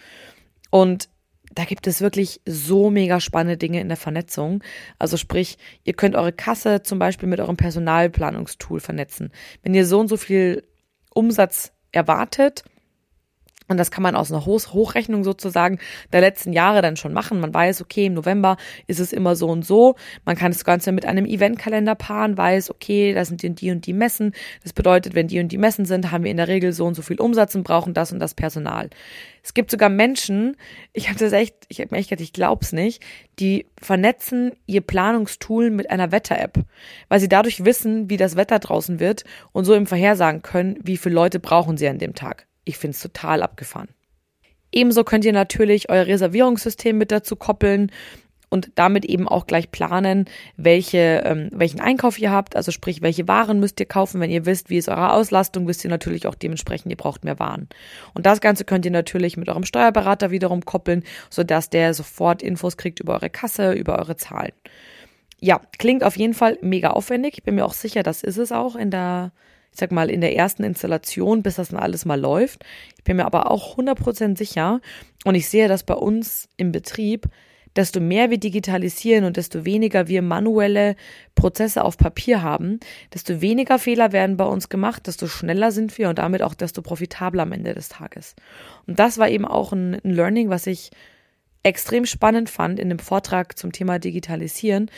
[0.70, 1.10] Und
[1.53, 4.63] da gibt es wirklich so mega spannende Dinge in der Vernetzung.
[4.99, 9.31] Also sprich, ihr könnt eure Kasse zum Beispiel mit eurem Personalplanungstool vernetzen.
[9.63, 10.63] Wenn ihr so und so viel
[11.13, 12.63] Umsatz erwartet,
[13.69, 15.80] und das kann man aus einer Hochrechnung sozusagen
[16.13, 17.41] der letzten Jahre dann schon machen.
[17.41, 18.56] Man weiß, okay, im November
[18.88, 19.95] ist es immer so und so.
[20.23, 23.93] Man kann das Ganze mit einem Eventkalender paaren, weiß, okay, da sind die und die
[23.93, 24.34] Messen.
[24.63, 26.93] Das bedeutet, wenn die und die Messen sind, haben wir in der Regel so und
[26.93, 28.89] so viel Umsatz und brauchen das und das Personal.
[29.43, 30.56] Es gibt sogar Menschen,
[30.93, 33.03] ich habe das echt, ich habe mir echt gedacht, ich glaub's nicht,
[33.39, 36.60] die vernetzen ihr Planungstool mit einer Wetter-App,
[37.10, 40.97] weil sie dadurch wissen, wie das Wetter draußen wird und so im Vorhersagen können, wie
[40.97, 42.46] viele Leute brauchen sie an dem Tag.
[42.67, 43.88] Ich finde es total abgefahren.
[44.71, 47.91] Ebenso könnt ihr natürlich euer Reservierungssystem mit dazu koppeln
[48.49, 50.25] und damit eben auch gleich planen,
[50.58, 52.58] welche, ähm, welchen Einkauf ihr habt.
[52.58, 54.19] Also sprich, welche Waren müsst ihr kaufen.
[54.19, 57.39] Wenn ihr wisst, wie ist eure Auslastung, wisst ihr natürlich auch dementsprechend, ihr braucht mehr
[57.39, 57.69] Waren.
[58.13, 62.75] Und das Ganze könnt ihr natürlich mit eurem Steuerberater wiederum koppeln, sodass der sofort Infos
[62.75, 64.53] kriegt über eure Kasse, über eure Zahlen.
[65.39, 67.36] Ja, klingt auf jeden Fall mega aufwendig.
[67.38, 69.32] Ich bin mir auch sicher, das ist es auch in der
[69.71, 72.63] ich sag mal, in der ersten Installation, bis das dann alles mal läuft.
[72.97, 74.82] Ich bin mir aber auch 100% sicher
[75.25, 77.27] und ich sehe das bei uns im Betrieb,
[77.77, 80.95] desto mehr wir digitalisieren und desto weniger wir manuelle
[81.36, 82.80] Prozesse auf Papier haben,
[83.13, 86.82] desto weniger Fehler werden bei uns gemacht, desto schneller sind wir und damit auch desto
[86.82, 88.36] profitabler am Ende des Tages.
[88.88, 90.89] Und das war eben auch ein, ein Learning, was ich
[91.63, 94.89] extrem spannend fand in dem Vortrag zum Thema Digitalisieren,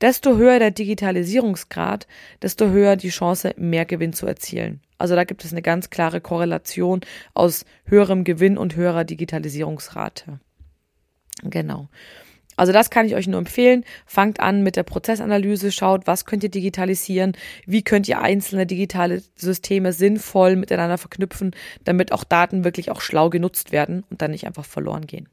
[0.00, 2.06] desto höher der Digitalisierungsgrad,
[2.42, 4.80] desto höher die Chance, mehr Gewinn zu erzielen.
[4.98, 7.00] Also da gibt es eine ganz klare Korrelation
[7.34, 10.40] aus höherem Gewinn und höherer Digitalisierungsrate.
[11.42, 11.88] Genau.
[12.56, 13.84] Also das kann ich euch nur empfehlen.
[14.04, 17.32] Fangt an mit der Prozessanalyse, schaut, was könnt ihr digitalisieren,
[17.64, 21.52] wie könnt ihr einzelne digitale Systeme sinnvoll miteinander verknüpfen,
[21.84, 25.30] damit auch Daten wirklich auch schlau genutzt werden und dann nicht einfach verloren gehen.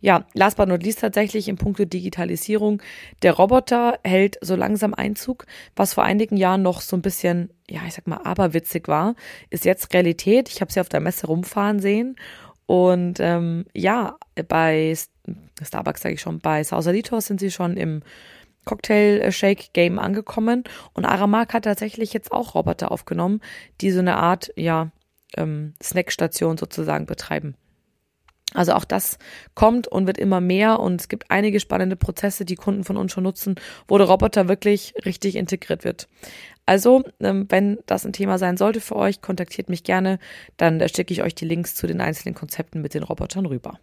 [0.00, 2.80] Ja, last but not least tatsächlich im Punkto Digitalisierung.
[3.22, 7.80] Der Roboter hält so langsam Einzug, was vor einigen Jahren noch so ein bisschen, ja,
[7.86, 9.16] ich sag mal, aberwitzig war,
[9.50, 10.48] ist jetzt Realität.
[10.48, 12.16] Ich habe sie auf der Messe rumfahren sehen.
[12.66, 14.94] Und ähm, ja, bei
[15.62, 18.02] Starbucks sage ich schon, bei Sausalitos sind sie schon im
[18.66, 20.62] Cocktail-Shake-Game angekommen.
[20.92, 23.40] Und Aramark hat tatsächlich jetzt auch Roboter aufgenommen,
[23.80, 24.92] die so eine Art, ja,
[25.36, 27.56] ähm, Snackstation sozusagen betreiben.
[28.54, 29.18] Also auch das
[29.54, 33.12] kommt und wird immer mehr und es gibt einige spannende Prozesse, die Kunden von uns
[33.12, 33.56] schon nutzen,
[33.86, 36.08] wo der Roboter wirklich richtig integriert wird.
[36.64, 40.18] Also, ähm, wenn das ein Thema sein sollte für euch, kontaktiert mich gerne,
[40.56, 43.78] dann schicke ich euch die Links zu den einzelnen Konzepten mit den Robotern rüber.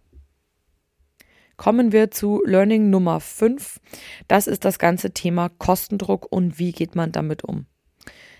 [1.56, 3.80] Kommen wir zu Learning Nummer 5.
[4.28, 7.66] Das ist das ganze Thema Kostendruck und wie geht man damit um.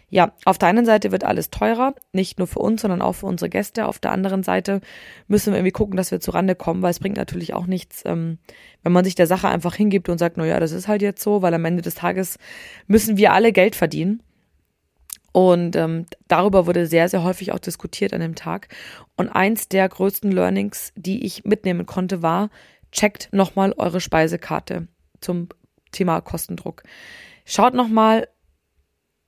[0.08, 3.26] Ja, auf der einen Seite wird alles teurer, nicht nur für uns, sondern auch für
[3.26, 3.86] unsere Gäste.
[3.86, 4.80] Auf der anderen Seite
[5.26, 8.38] müssen wir irgendwie gucken, dass wir zurande kommen, weil es bringt natürlich auch nichts, ähm,
[8.84, 11.22] wenn man sich der Sache einfach hingibt und sagt, na ja, das ist halt jetzt
[11.22, 12.38] so, weil am Ende des Tages
[12.86, 14.22] müssen wir alle Geld verdienen.
[15.32, 18.68] Und ähm, darüber wurde sehr, sehr häufig auch diskutiert an dem Tag.
[19.16, 22.48] Und eins der größten Learnings, die ich mitnehmen konnte, war,
[22.90, 24.86] checkt nochmal eure Speisekarte
[25.20, 25.48] zum
[25.92, 26.84] Thema Kostendruck.
[27.44, 28.28] Schaut nochmal,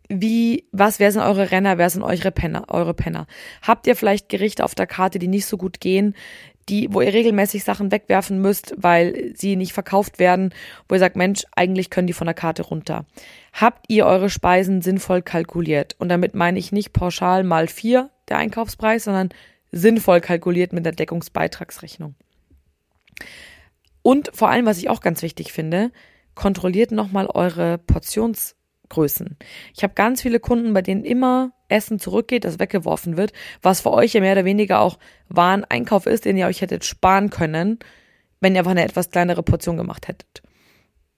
[0.09, 3.27] wie, was, wer sind eure Renner, wer sind eure Penner, eure Penner?
[3.63, 6.15] Habt ihr vielleicht Gerichte auf der Karte, die nicht so gut gehen,
[6.69, 10.55] die, wo ihr regelmäßig Sachen wegwerfen müsst, weil sie nicht verkauft werden,
[10.89, 13.07] wo ihr sagt, Mensch, eigentlich können die von der Karte runter.
[13.53, 15.97] Habt ihr eure Speisen sinnvoll kalkuliert?
[15.99, 19.31] Und damit meine ich nicht pauschal mal vier der Einkaufspreis, sondern
[19.73, 22.15] sinnvoll kalkuliert mit der Deckungsbeitragsrechnung.
[24.03, 25.91] Und vor allem, was ich auch ganz wichtig finde,
[26.35, 28.55] kontrolliert nochmal eure Portions
[28.89, 29.37] Größen.
[29.75, 33.93] Ich habe ganz viele Kunden, bei denen immer Essen zurückgeht, das weggeworfen wird, was für
[33.93, 34.99] euch ja mehr oder weniger auch
[35.29, 37.79] Wareneinkauf ist, den ihr euch hättet sparen können,
[38.41, 40.43] wenn ihr einfach eine etwas kleinere Portion gemacht hättet.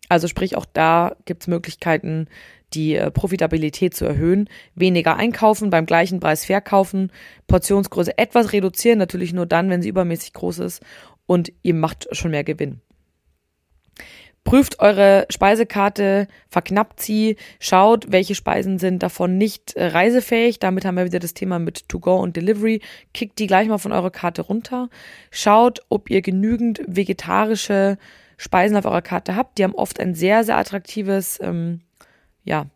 [0.08, 2.26] Also sprich, auch da gibt's Möglichkeiten,
[2.74, 4.48] die äh, Profitabilität zu erhöhen.
[4.74, 7.12] Weniger einkaufen, beim gleichen Preis verkaufen,
[7.46, 10.82] Portionsgröße etwas reduzieren, natürlich nur dann, wenn sie übermäßig groß ist
[11.26, 12.80] und ihr macht schon mehr Gewinn.
[14.44, 20.58] Prüft eure Speisekarte, verknappt sie, schaut, welche Speisen sind davon nicht äh, reisefähig.
[20.58, 22.80] Damit haben wir wieder das Thema mit To-Go und Delivery.
[23.12, 24.88] Kickt die gleich mal von eurer Karte runter.
[25.30, 27.98] Schaut, ob ihr genügend vegetarische
[28.38, 29.58] Speisen auf eurer Karte habt.
[29.58, 31.82] Die haben oft ein sehr, sehr attraktives, ähm,
[32.42, 32.66] ja,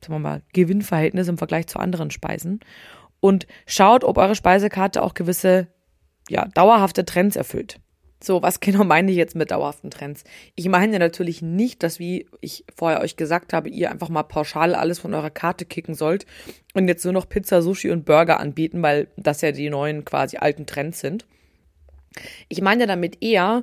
[0.00, 2.60] sagen wir mal, Gewinnverhältnis im Vergleich zu anderen Speisen.
[3.18, 5.66] Und schaut, ob eure Speisekarte auch gewisse,
[6.28, 7.80] ja, dauerhafte Trends erfüllt.
[8.20, 10.24] So, was genau meine ich jetzt mit dauerhaften Trends?
[10.54, 14.74] Ich meine natürlich nicht, dass, wie ich vorher euch gesagt habe, ihr einfach mal pauschal
[14.74, 16.26] alles von eurer Karte kicken sollt
[16.74, 20.36] und jetzt nur noch Pizza, Sushi und Burger anbieten, weil das ja die neuen quasi
[20.38, 21.26] alten Trends sind.
[22.48, 23.62] Ich meine damit eher,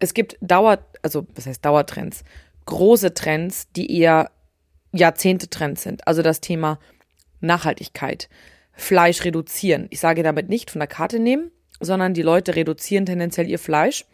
[0.00, 2.24] es gibt Dauer, also was heißt Dauertrends?
[2.66, 4.30] Große Trends, die eher
[4.92, 6.06] Jahrzehnte-Trends sind.
[6.08, 6.78] Also das Thema
[7.40, 8.28] Nachhaltigkeit,
[8.72, 9.86] Fleisch reduzieren.
[9.90, 14.04] Ich sage damit nicht von der Karte nehmen, sondern die Leute reduzieren tendenziell ihr Fleisch,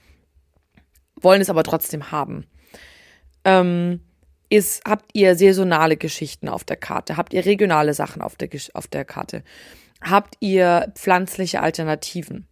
[1.16, 2.46] wollen es aber trotzdem haben.
[3.44, 4.00] Ähm,
[4.48, 7.16] ist, habt ihr saisonale Geschichten auf der Karte?
[7.16, 9.44] Habt ihr regionale Sachen auf der, auf der Karte?
[10.02, 12.48] Habt ihr pflanzliche Alternativen?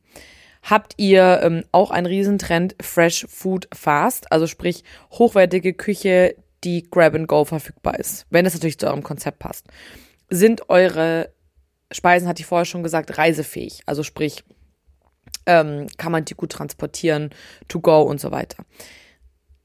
[0.63, 7.15] Habt ihr ähm, auch einen Riesentrend Fresh Food Fast, also sprich hochwertige Küche, die Grab
[7.15, 9.67] and Go verfügbar ist, wenn es natürlich zu eurem Konzept passt?
[10.29, 11.33] Sind eure
[11.91, 13.83] Speisen, hatte ich vorher schon gesagt, reisefähig?
[13.87, 14.45] Also sprich,
[15.47, 17.31] ähm, kann man die gut transportieren,
[17.69, 18.65] to go und so weiter.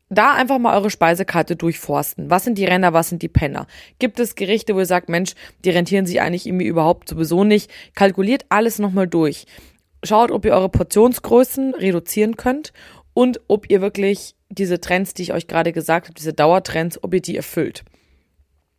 [0.10, 2.30] Da einfach mal eure Speisekarte durchforsten.
[2.30, 3.66] Was sind die Renner, was sind die Penner?
[4.00, 5.34] Gibt es Gerichte, wo ihr sagt, Mensch,
[5.66, 7.72] die rentieren sich eigentlich irgendwie überhaupt sowieso nicht?
[7.96, 9.46] Kalkuliert alles nochmal durch.
[10.04, 12.74] Schaut, ob ihr eure Portionsgrößen reduzieren könnt
[13.14, 17.14] und ob ihr wirklich diese Trends, die ich euch gerade gesagt habe, diese Dauertrends, ob
[17.14, 17.84] ihr die erfüllt.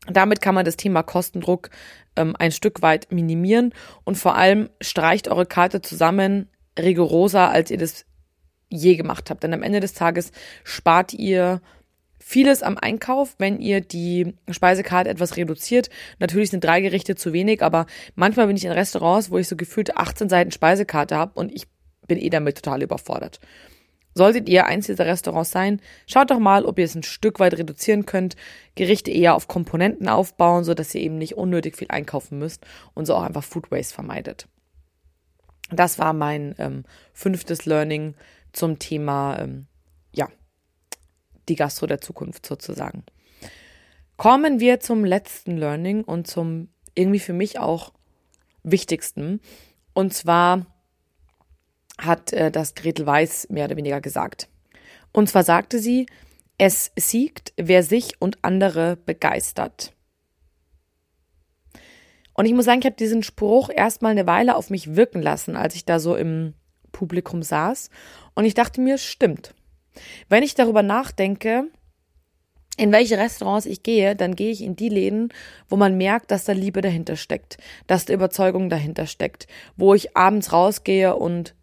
[0.07, 1.71] Damit kann man das Thema Kostendruck
[2.17, 3.73] ähm, ein Stück weit minimieren
[4.05, 8.05] und vor allem streicht eure Karte zusammen rigoroser, als ihr das
[8.69, 9.43] je gemacht habt.
[9.43, 10.33] Denn am Ende des Tages
[10.65, 11.61] spart ihr
[12.19, 15.91] vieles am Einkauf, wenn ihr die Speisekarte etwas reduziert.
[16.19, 19.57] Natürlich sind drei Gerichte zu wenig, aber manchmal bin ich in Restaurants, wo ich so
[19.57, 21.67] gefühlt 18 Seiten Speisekarte habe und ich
[22.07, 23.41] bin eh damit total überfordert.
[24.15, 27.59] Solltet ihr eins dieser Restaurants sein, schaut doch mal, ob ihr es ein Stück weit
[27.59, 28.37] reduzieren könnt,
[28.75, 33.07] Gerichte eher auf Komponenten aufbauen, so dass ihr eben nicht unnötig viel einkaufen müsst und
[33.07, 34.47] so auch einfach Food Waste vermeidet.
[35.71, 38.15] Das war mein ähm, fünftes Learning
[38.53, 39.67] zum Thema ähm,
[40.13, 40.29] ja,
[41.49, 43.05] die Gastro der Zukunft sozusagen.
[44.17, 47.93] Kommen wir zum letzten Learning und zum irgendwie für mich auch
[48.63, 49.41] wichtigsten.
[49.93, 50.67] Und zwar
[51.99, 54.49] hat äh, das Gretel Weiß mehr oder weniger gesagt.
[55.13, 56.07] Und zwar sagte sie,
[56.59, 59.93] es siegt, wer sich und andere begeistert.
[62.35, 65.57] Und ich muss sagen, ich habe diesen Spruch erstmal eine Weile auf mich wirken lassen,
[65.57, 66.55] als ich da so im
[66.93, 67.91] Publikum saß.
[68.35, 69.55] Und ich dachte mir, stimmt.
[70.29, 71.69] Wenn ich darüber nachdenke,
[72.77, 75.33] in welche Restaurants ich gehe, dann gehe ich in die Läden,
[75.69, 80.17] wo man merkt, dass da Liebe dahinter steckt, dass da Überzeugung dahinter steckt, wo ich
[80.17, 81.55] abends rausgehe und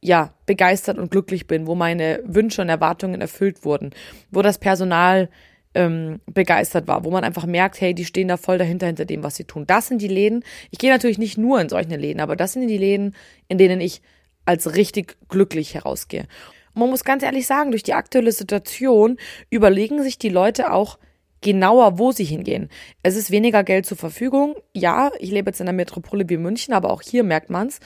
[0.00, 3.90] ja, begeistert und glücklich bin, wo meine Wünsche und Erwartungen erfüllt wurden,
[4.30, 5.28] wo das Personal
[5.74, 9.22] ähm, begeistert war, wo man einfach merkt, hey, die stehen da voll dahinter, hinter dem,
[9.22, 9.66] was sie tun.
[9.66, 10.44] Das sind die Läden.
[10.70, 13.14] Ich gehe natürlich nicht nur in solche Läden, aber das sind die Läden,
[13.48, 14.02] in denen ich
[14.44, 16.26] als richtig glücklich herausgehe.
[16.74, 19.18] Und man muss ganz ehrlich sagen, durch die aktuelle Situation
[19.50, 20.98] überlegen sich die Leute auch
[21.40, 22.68] genauer, wo sie hingehen.
[23.02, 24.56] Es ist weniger Geld zur Verfügung.
[24.74, 27.80] Ja, ich lebe jetzt in der Metropole wie München, aber auch hier merkt man's.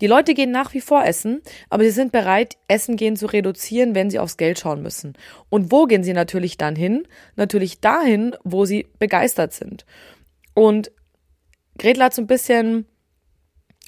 [0.00, 3.94] Die Leute gehen nach wie vor essen, aber sie sind bereit, Essen gehen zu reduzieren,
[3.94, 5.14] wenn sie aufs Geld schauen müssen.
[5.48, 7.06] Und wo gehen sie natürlich dann hin?
[7.36, 9.86] Natürlich dahin, wo sie begeistert sind.
[10.54, 10.90] Und
[11.78, 12.86] Gretel hat so ein bisschen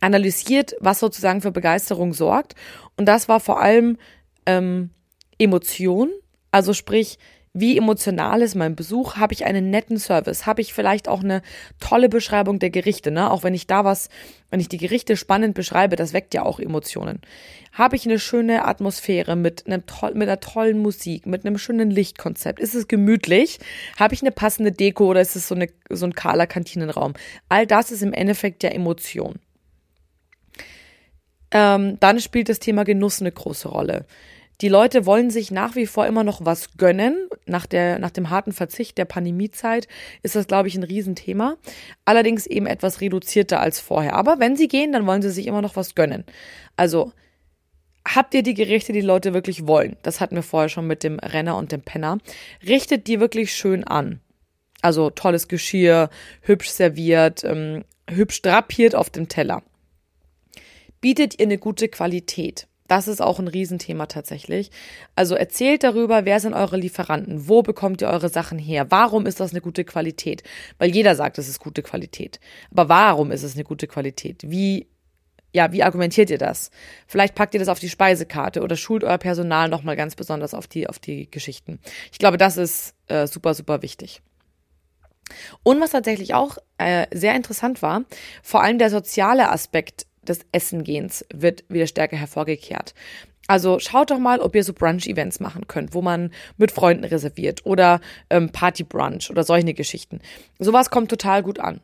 [0.01, 2.55] analysiert, was sozusagen für Begeisterung sorgt.
[2.97, 3.99] Und das war vor allem
[4.47, 4.91] ähm,
[5.39, 6.11] Emotion,
[6.51, 7.19] also sprich,
[7.61, 9.17] wie emotional ist mein Besuch?
[9.17, 10.47] Habe ich einen netten Service?
[10.47, 11.43] Habe ich vielleicht auch eine
[11.81, 13.11] tolle Beschreibung der Gerichte?
[13.11, 13.31] Ne?
[13.31, 14.09] Auch wenn ich da was,
[14.51, 17.21] wenn ich die Gerichte spannend beschreibe, das weckt ja auch Emotionen.
[17.73, 21.91] Habe ich eine schöne Atmosphäre mit, einem toll, mit einer tollen Musik, mit einem schönen
[21.91, 22.61] Lichtkonzept?
[22.61, 23.59] Ist es gemütlich?
[23.99, 27.15] Habe ich eine passende Deko oder ist es so, eine, so ein kahler Kantinenraum?
[27.49, 29.37] All das ist im Endeffekt ja Emotion.
[31.51, 34.07] Ähm, dann spielt das Thema Genuss eine große Rolle.
[34.61, 37.29] Die Leute wollen sich nach wie vor immer noch was gönnen.
[37.47, 39.87] Nach, der, nach dem harten Verzicht der Pandemiezeit
[40.23, 41.57] ist das, glaube ich, ein Riesenthema.
[42.05, 44.15] Allerdings eben etwas reduzierter als vorher.
[44.15, 46.25] Aber wenn sie gehen, dann wollen sie sich immer noch was gönnen.
[46.77, 47.13] Also
[48.07, 49.97] habt ihr die Gerichte, die, Leute wirklich wollen?
[50.03, 52.19] Das hatten wir vorher schon mit dem Renner und dem Penner.
[52.67, 54.21] Richtet die wirklich schön an.
[54.83, 59.63] Also tolles Geschirr, hübsch serviert, ähm, hübsch drapiert auf dem Teller.
[61.01, 62.67] Bietet ihr eine gute Qualität?
[62.89, 64.71] Das ist auch ein Riesenthema tatsächlich.
[65.15, 67.47] Also erzählt darüber, wer sind eure Lieferanten?
[67.47, 68.91] Wo bekommt ihr eure Sachen her?
[68.91, 70.43] Warum ist das eine gute Qualität?
[70.79, 72.41] Weil jeder sagt, es ist gute Qualität.
[72.71, 74.43] Aber warum ist es eine gute Qualität?
[74.47, 74.89] Wie,
[75.53, 76.71] ja, wie argumentiert ihr das?
[77.07, 80.67] Vielleicht packt ihr das auf die Speisekarte oder schult euer Personal nochmal ganz besonders auf
[80.67, 81.81] die, auf die Geschichten.
[82.11, 84.23] Ich glaube, das ist äh, super, super wichtig.
[85.63, 88.05] Und was tatsächlich auch äh, sehr interessant war,
[88.43, 92.95] vor allem der soziale Aspekt des Essengehens wird wieder stärker hervorgekehrt.
[93.49, 97.65] Also schaut doch mal, ob ihr so Brunch-Events machen könnt, wo man mit Freunden reserviert
[97.65, 100.21] oder ähm, Party-Brunch oder solche Geschichten.
[100.59, 101.81] Sowas kommt total gut an.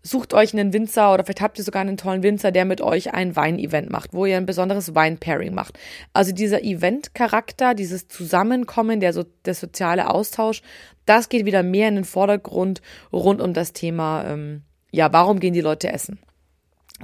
[0.00, 3.14] Sucht euch einen Winzer oder vielleicht habt ihr sogar einen tollen Winzer, der mit euch
[3.14, 5.76] ein Wein-Event macht, wo ihr ein besonderes Wein-Pairing macht.
[6.12, 10.62] Also dieser Event-Charakter, dieses Zusammenkommen, der, so, der soziale Austausch,
[11.04, 12.80] das geht wieder mehr in den Vordergrund
[13.12, 16.20] rund um das Thema, ähm, ja, warum gehen die Leute essen?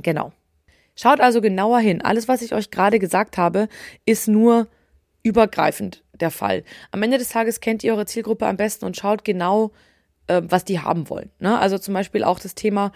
[0.01, 0.33] Genau.
[0.97, 2.03] Schaut also genauer hin.
[2.03, 3.69] Alles, was ich euch gerade gesagt habe,
[4.05, 4.69] ist nur
[5.23, 6.65] übergreifend der Fall.
[6.93, 9.73] Am Ende des Tages kennt ihr eure Zielgruppe am besten und schaut genau,
[10.27, 11.31] äh, was die haben wollen.
[11.41, 11.59] Ne?
[11.59, 12.93] Also zum Beispiel auch das Thema,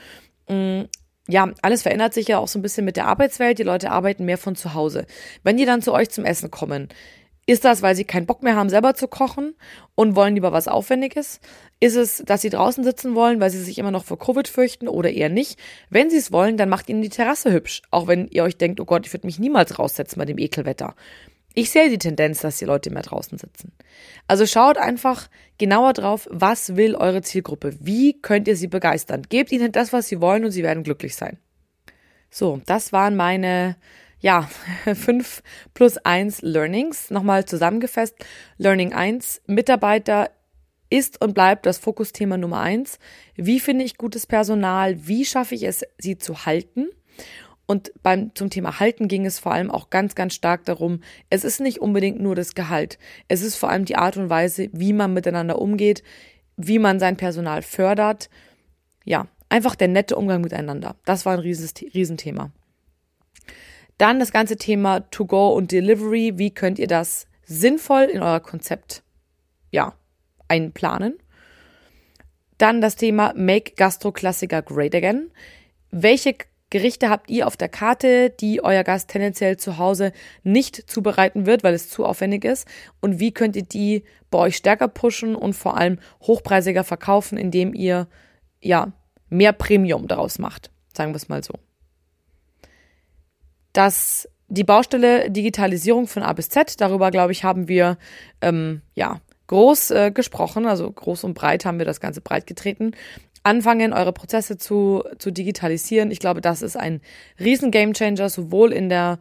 [0.49, 0.89] mh, mm,
[1.31, 3.59] ja, alles verändert sich ja auch so ein bisschen mit der Arbeitswelt.
[3.59, 5.05] Die Leute arbeiten mehr von zu Hause.
[5.43, 6.89] Wenn die dann zu euch zum Essen kommen,
[7.49, 9.55] ist das, weil sie keinen Bock mehr haben, selber zu kochen
[9.95, 11.41] und wollen lieber was Aufwendiges?
[11.81, 14.87] Ist es, dass sie draußen sitzen wollen, weil sie sich immer noch vor Covid fürchten
[14.87, 15.59] oder eher nicht?
[15.89, 17.81] Wenn sie es wollen, dann macht ihnen die Terrasse hübsch.
[17.91, 20.95] Auch wenn ihr euch denkt, oh Gott, ich würde mich niemals raussetzen bei dem Ekelwetter.
[21.55, 23.73] Ich sehe die Tendenz, dass die Leute mehr draußen sitzen.
[24.27, 27.75] Also schaut einfach genauer drauf, was will eure Zielgruppe?
[27.81, 29.23] Wie könnt ihr sie begeistern?
[29.27, 31.39] Gebt ihnen das, was sie wollen und sie werden glücklich sein.
[32.31, 33.77] So, das waren meine
[34.21, 34.49] ja,
[34.95, 35.43] fünf
[35.75, 37.11] plus eins Learnings.
[37.11, 38.17] Nochmal zusammengefasst.
[38.57, 40.31] Learning eins Mitarbeiter
[40.91, 42.99] ist und bleibt das Fokusthema Nummer eins.
[43.37, 45.07] Wie finde ich gutes Personal?
[45.07, 46.89] Wie schaffe ich es, sie zu halten?
[47.67, 51.45] Und beim, zum Thema Halten ging es vor allem auch ganz, ganz stark darum, es
[51.45, 52.99] ist nicht unbedingt nur das Gehalt.
[53.29, 56.03] Es ist vor allem die Art und Weise, wie man miteinander umgeht,
[56.57, 58.31] wie man sein Personal fördert.
[59.05, 60.97] Ja, einfach der nette Umgang miteinander.
[61.05, 62.53] Das war ein Riesenthema.
[63.99, 66.35] Dann das ganze Thema To-Go und Delivery.
[66.37, 69.03] Wie könnt ihr das sinnvoll in euer Konzept,
[69.71, 69.95] ja,
[70.47, 71.19] einplanen?
[72.59, 75.31] Dann das Thema Make Gastro Klassiker Great Again.
[75.91, 76.37] Welche
[76.71, 81.65] Gerichte habt ihr auf der Karte, die euer Gast tendenziell zu Hause nicht zubereiten wird,
[81.65, 82.69] weil es zu aufwendig ist?
[83.01, 87.75] Und wie könnt ihr die bei euch stärker pushen und vor allem hochpreisiger verkaufen, indem
[87.75, 88.07] ihr
[88.61, 88.93] ja
[89.29, 90.71] mehr Premium daraus macht?
[90.95, 91.55] Sagen wir es mal so.
[93.79, 97.97] Das die Baustelle Digitalisierung von A bis Z, darüber glaube ich, haben wir
[98.41, 102.91] ähm, ja groß äh, gesprochen, also groß und breit haben wir das Ganze breit getreten
[103.45, 106.11] anfangen, eure Prozesse zu, zu digitalisieren.
[106.11, 107.01] Ich glaube, das ist ein
[107.39, 109.21] riesen Gamechanger, sowohl in der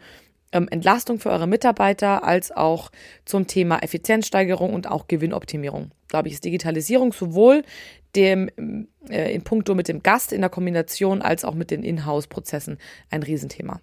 [0.51, 2.91] ähm, Entlastung für eure Mitarbeiter als auch
[3.26, 5.91] zum Thema Effizienzsteigerung und auch Gewinnoptimierung.
[6.08, 7.64] Glaube ich, ist Digitalisierung sowohl
[8.16, 8.49] dem,
[9.08, 12.80] äh, in puncto mit dem Gast in der Kombination als auch mit den Inhouse-Prozessen
[13.12, 13.80] ein Riesenthema.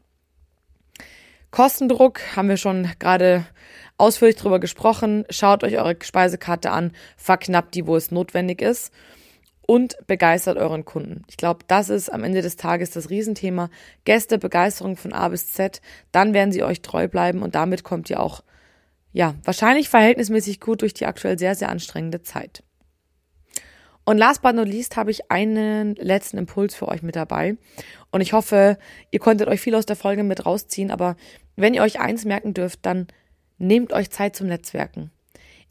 [1.55, 3.47] Kostendruck haben wir schon gerade
[3.97, 5.25] ausführlich drüber gesprochen.
[5.31, 8.93] Schaut euch eure Speisekarte an, verknappt die, wo es notwendig ist
[9.63, 11.23] und begeistert euren Kunden.
[11.29, 13.71] Ich glaube, das ist am Ende des Tages das Riesenthema.
[14.05, 15.81] Gäste, Begeisterung von A bis Z,
[16.11, 18.43] dann werden sie euch treu bleiben und damit kommt ihr auch,
[19.13, 22.65] ja, wahrscheinlich verhältnismäßig gut durch die aktuell sehr, sehr anstrengende Zeit.
[24.05, 27.57] Und last but not least habe ich einen letzten Impuls für euch mit dabei.
[28.15, 28.79] Und ich hoffe,
[29.11, 31.17] ihr konntet euch viel aus der Folge mit rausziehen, aber
[31.57, 33.09] wenn ihr euch eins merken dürft, dann
[33.59, 35.11] nehmt euch Zeit zum Netzwerken.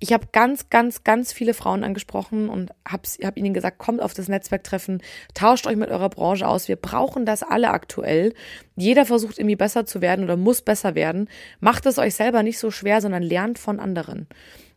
[0.01, 4.13] Ich habe ganz, ganz, ganz viele Frauen angesprochen und habe hab ihnen gesagt, kommt auf
[4.13, 5.01] das Netzwerktreffen,
[5.33, 6.67] tauscht euch mit eurer Branche aus.
[6.67, 8.33] Wir brauchen das alle aktuell.
[8.75, 11.29] Jeder versucht irgendwie besser zu werden oder muss besser werden.
[11.61, 14.27] Macht es euch selber nicht so schwer, sondern lernt von anderen.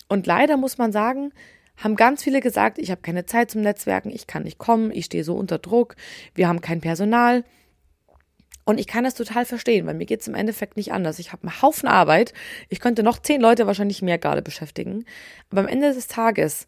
[0.07, 1.33] Und leider muss man sagen,
[1.77, 5.07] haben ganz viele gesagt, ich habe keine Zeit zum Netzwerken, ich kann nicht kommen, ich
[5.07, 5.97] stehe so unter Druck,
[6.37, 7.43] wir haben kein Personal.
[8.67, 11.21] Und ich kann das total verstehen, weil mir geht es im Endeffekt nicht anders.
[11.21, 12.35] Ich habe einen Haufen Arbeit.
[12.69, 15.05] Ich könnte noch zehn Leute wahrscheinlich mehr gerade beschäftigen.
[15.51, 16.67] Aber am Ende des Tages,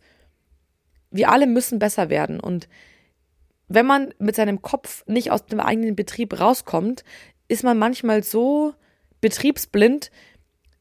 [1.10, 2.38] wir alle müssen besser werden.
[2.38, 2.68] Und
[3.66, 7.02] wenn man mit seinem Kopf nicht aus dem eigenen Betrieb rauskommt,
[7.48, 8.74] ist man manchmal so
[9.20, 10.12] betriebsblind,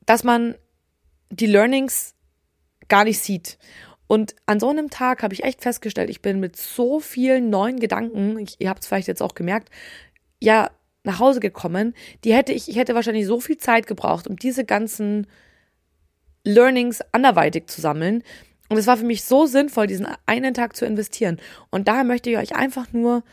[0.06, 0.54] dass man
[1.32, 2.14] die Learnings
[2.90, 3.58] gar nicht sieht.
[4.06, 7.80] Und an so einem Tag habe ich echt festgestellt, ich bin mit so vielen neuen
[7.80, 9.70] Gedanken, ich, ihr habt es vielleicht jetzt auch gemerkt,
[10.40, 10.70] ja,
[11.08, 14.64] nach Hause gekommen, die hätte ich, ich hätte wahrscheinlich so viel Zeit gebraucht, um diese
[14.64, 15.26] ganzen
[16.44, 18.24] Learnings anderweitig zu sammeln.
[18.70, 21.40] Und es war für mich so sinnvoll, diesen einen Tag zu investieren.
[21.72, 23.24] Und daher möchte ich euch einfach nur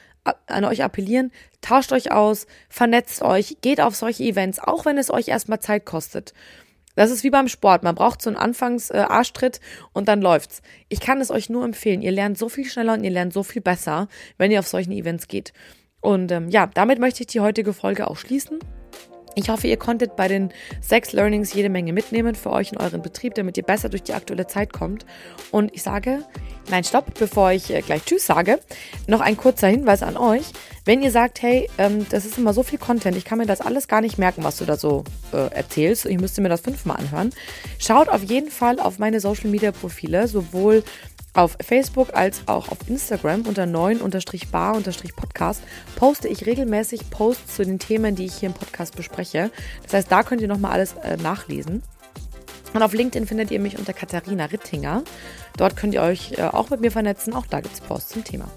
[0.47, 5.11] an euch appellieren, tauscht euch aus, vernetzt euch, geht auf solche Events, auch wenn es
[5.11, 6.33] euch erstmal Zeit kostet.
[6.95, 7.83] Das ist wie beim Sport.
[7.83, 9.61] Man braucht so einen Anfangs-Arschtritt äh,
[9.93, 10.62] und dann läuft's.
[10.89, 12.03] Ich kann es euch nur empfehlen.
[12.03, 14.09] Ihr lernt so viel schneller und ihr lernt so viel besser,
[14.39, 15.53] wenn ihr auf solchen Events geht.
[16.05, 18.59] Und ähm, ja, damit möchte ich die heutige Folge auch schließen.
[19.36, 20.52] Ich hoffe, ihr konntet bei den
[20.82, 24.12] sechs Learnings jede Menge mitnehmen für euch in euren Betrieb, damit ihr besser durch die
[24.12, 25.07] aktuelle Zeit kommt.
[25.50, 26.20] Und ich sage,
[26.70, 28.61] nein, stopp, bevor ich äh, gleich Tschüss sage,
[29.07, 30.44] noch ein kurzer Hinweis an euch.
[30.84, 33.62] Wenn ihr sagt, hey, ähm, das ist immer so viel Content, ich kann mir das
[33.62, 36.98] alles gar nicht merken, was du da so äh, erzählst, ich müsste mir das fünfmal
[36.98, 37.30] anhören,
[37.78, 40.84] schaut auf jeden Fall auf meine Social Media Profile, sowohl
[41.35, 45.62] auf Facebook als auch auf Instagram unter 9-bar-podcast
[45.97, 49.51] poste ich regelmäßig Posts zu den Themen, die ich hier im Podcast bespreche.
[49.82, 51.82] Das heißt, da könnt ihr nochmal alles äh, nachlesen.
[52.72, 55.05] Und auf LinkedIn findet ihr mich unter Katharina Rittinger.
[55.57, 57.32] Dort könnt ihr euch äh, auch mit mir vernetzen.
[57.32, 58.51] Auch da gibt es Posts zum Thema.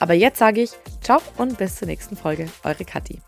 [0.00, 0.70] Aber jetzt sage ich
[1.02, 2.48] ciao und bis zur nächsten Folge.
[2.64, 3.20] Eure Kathi.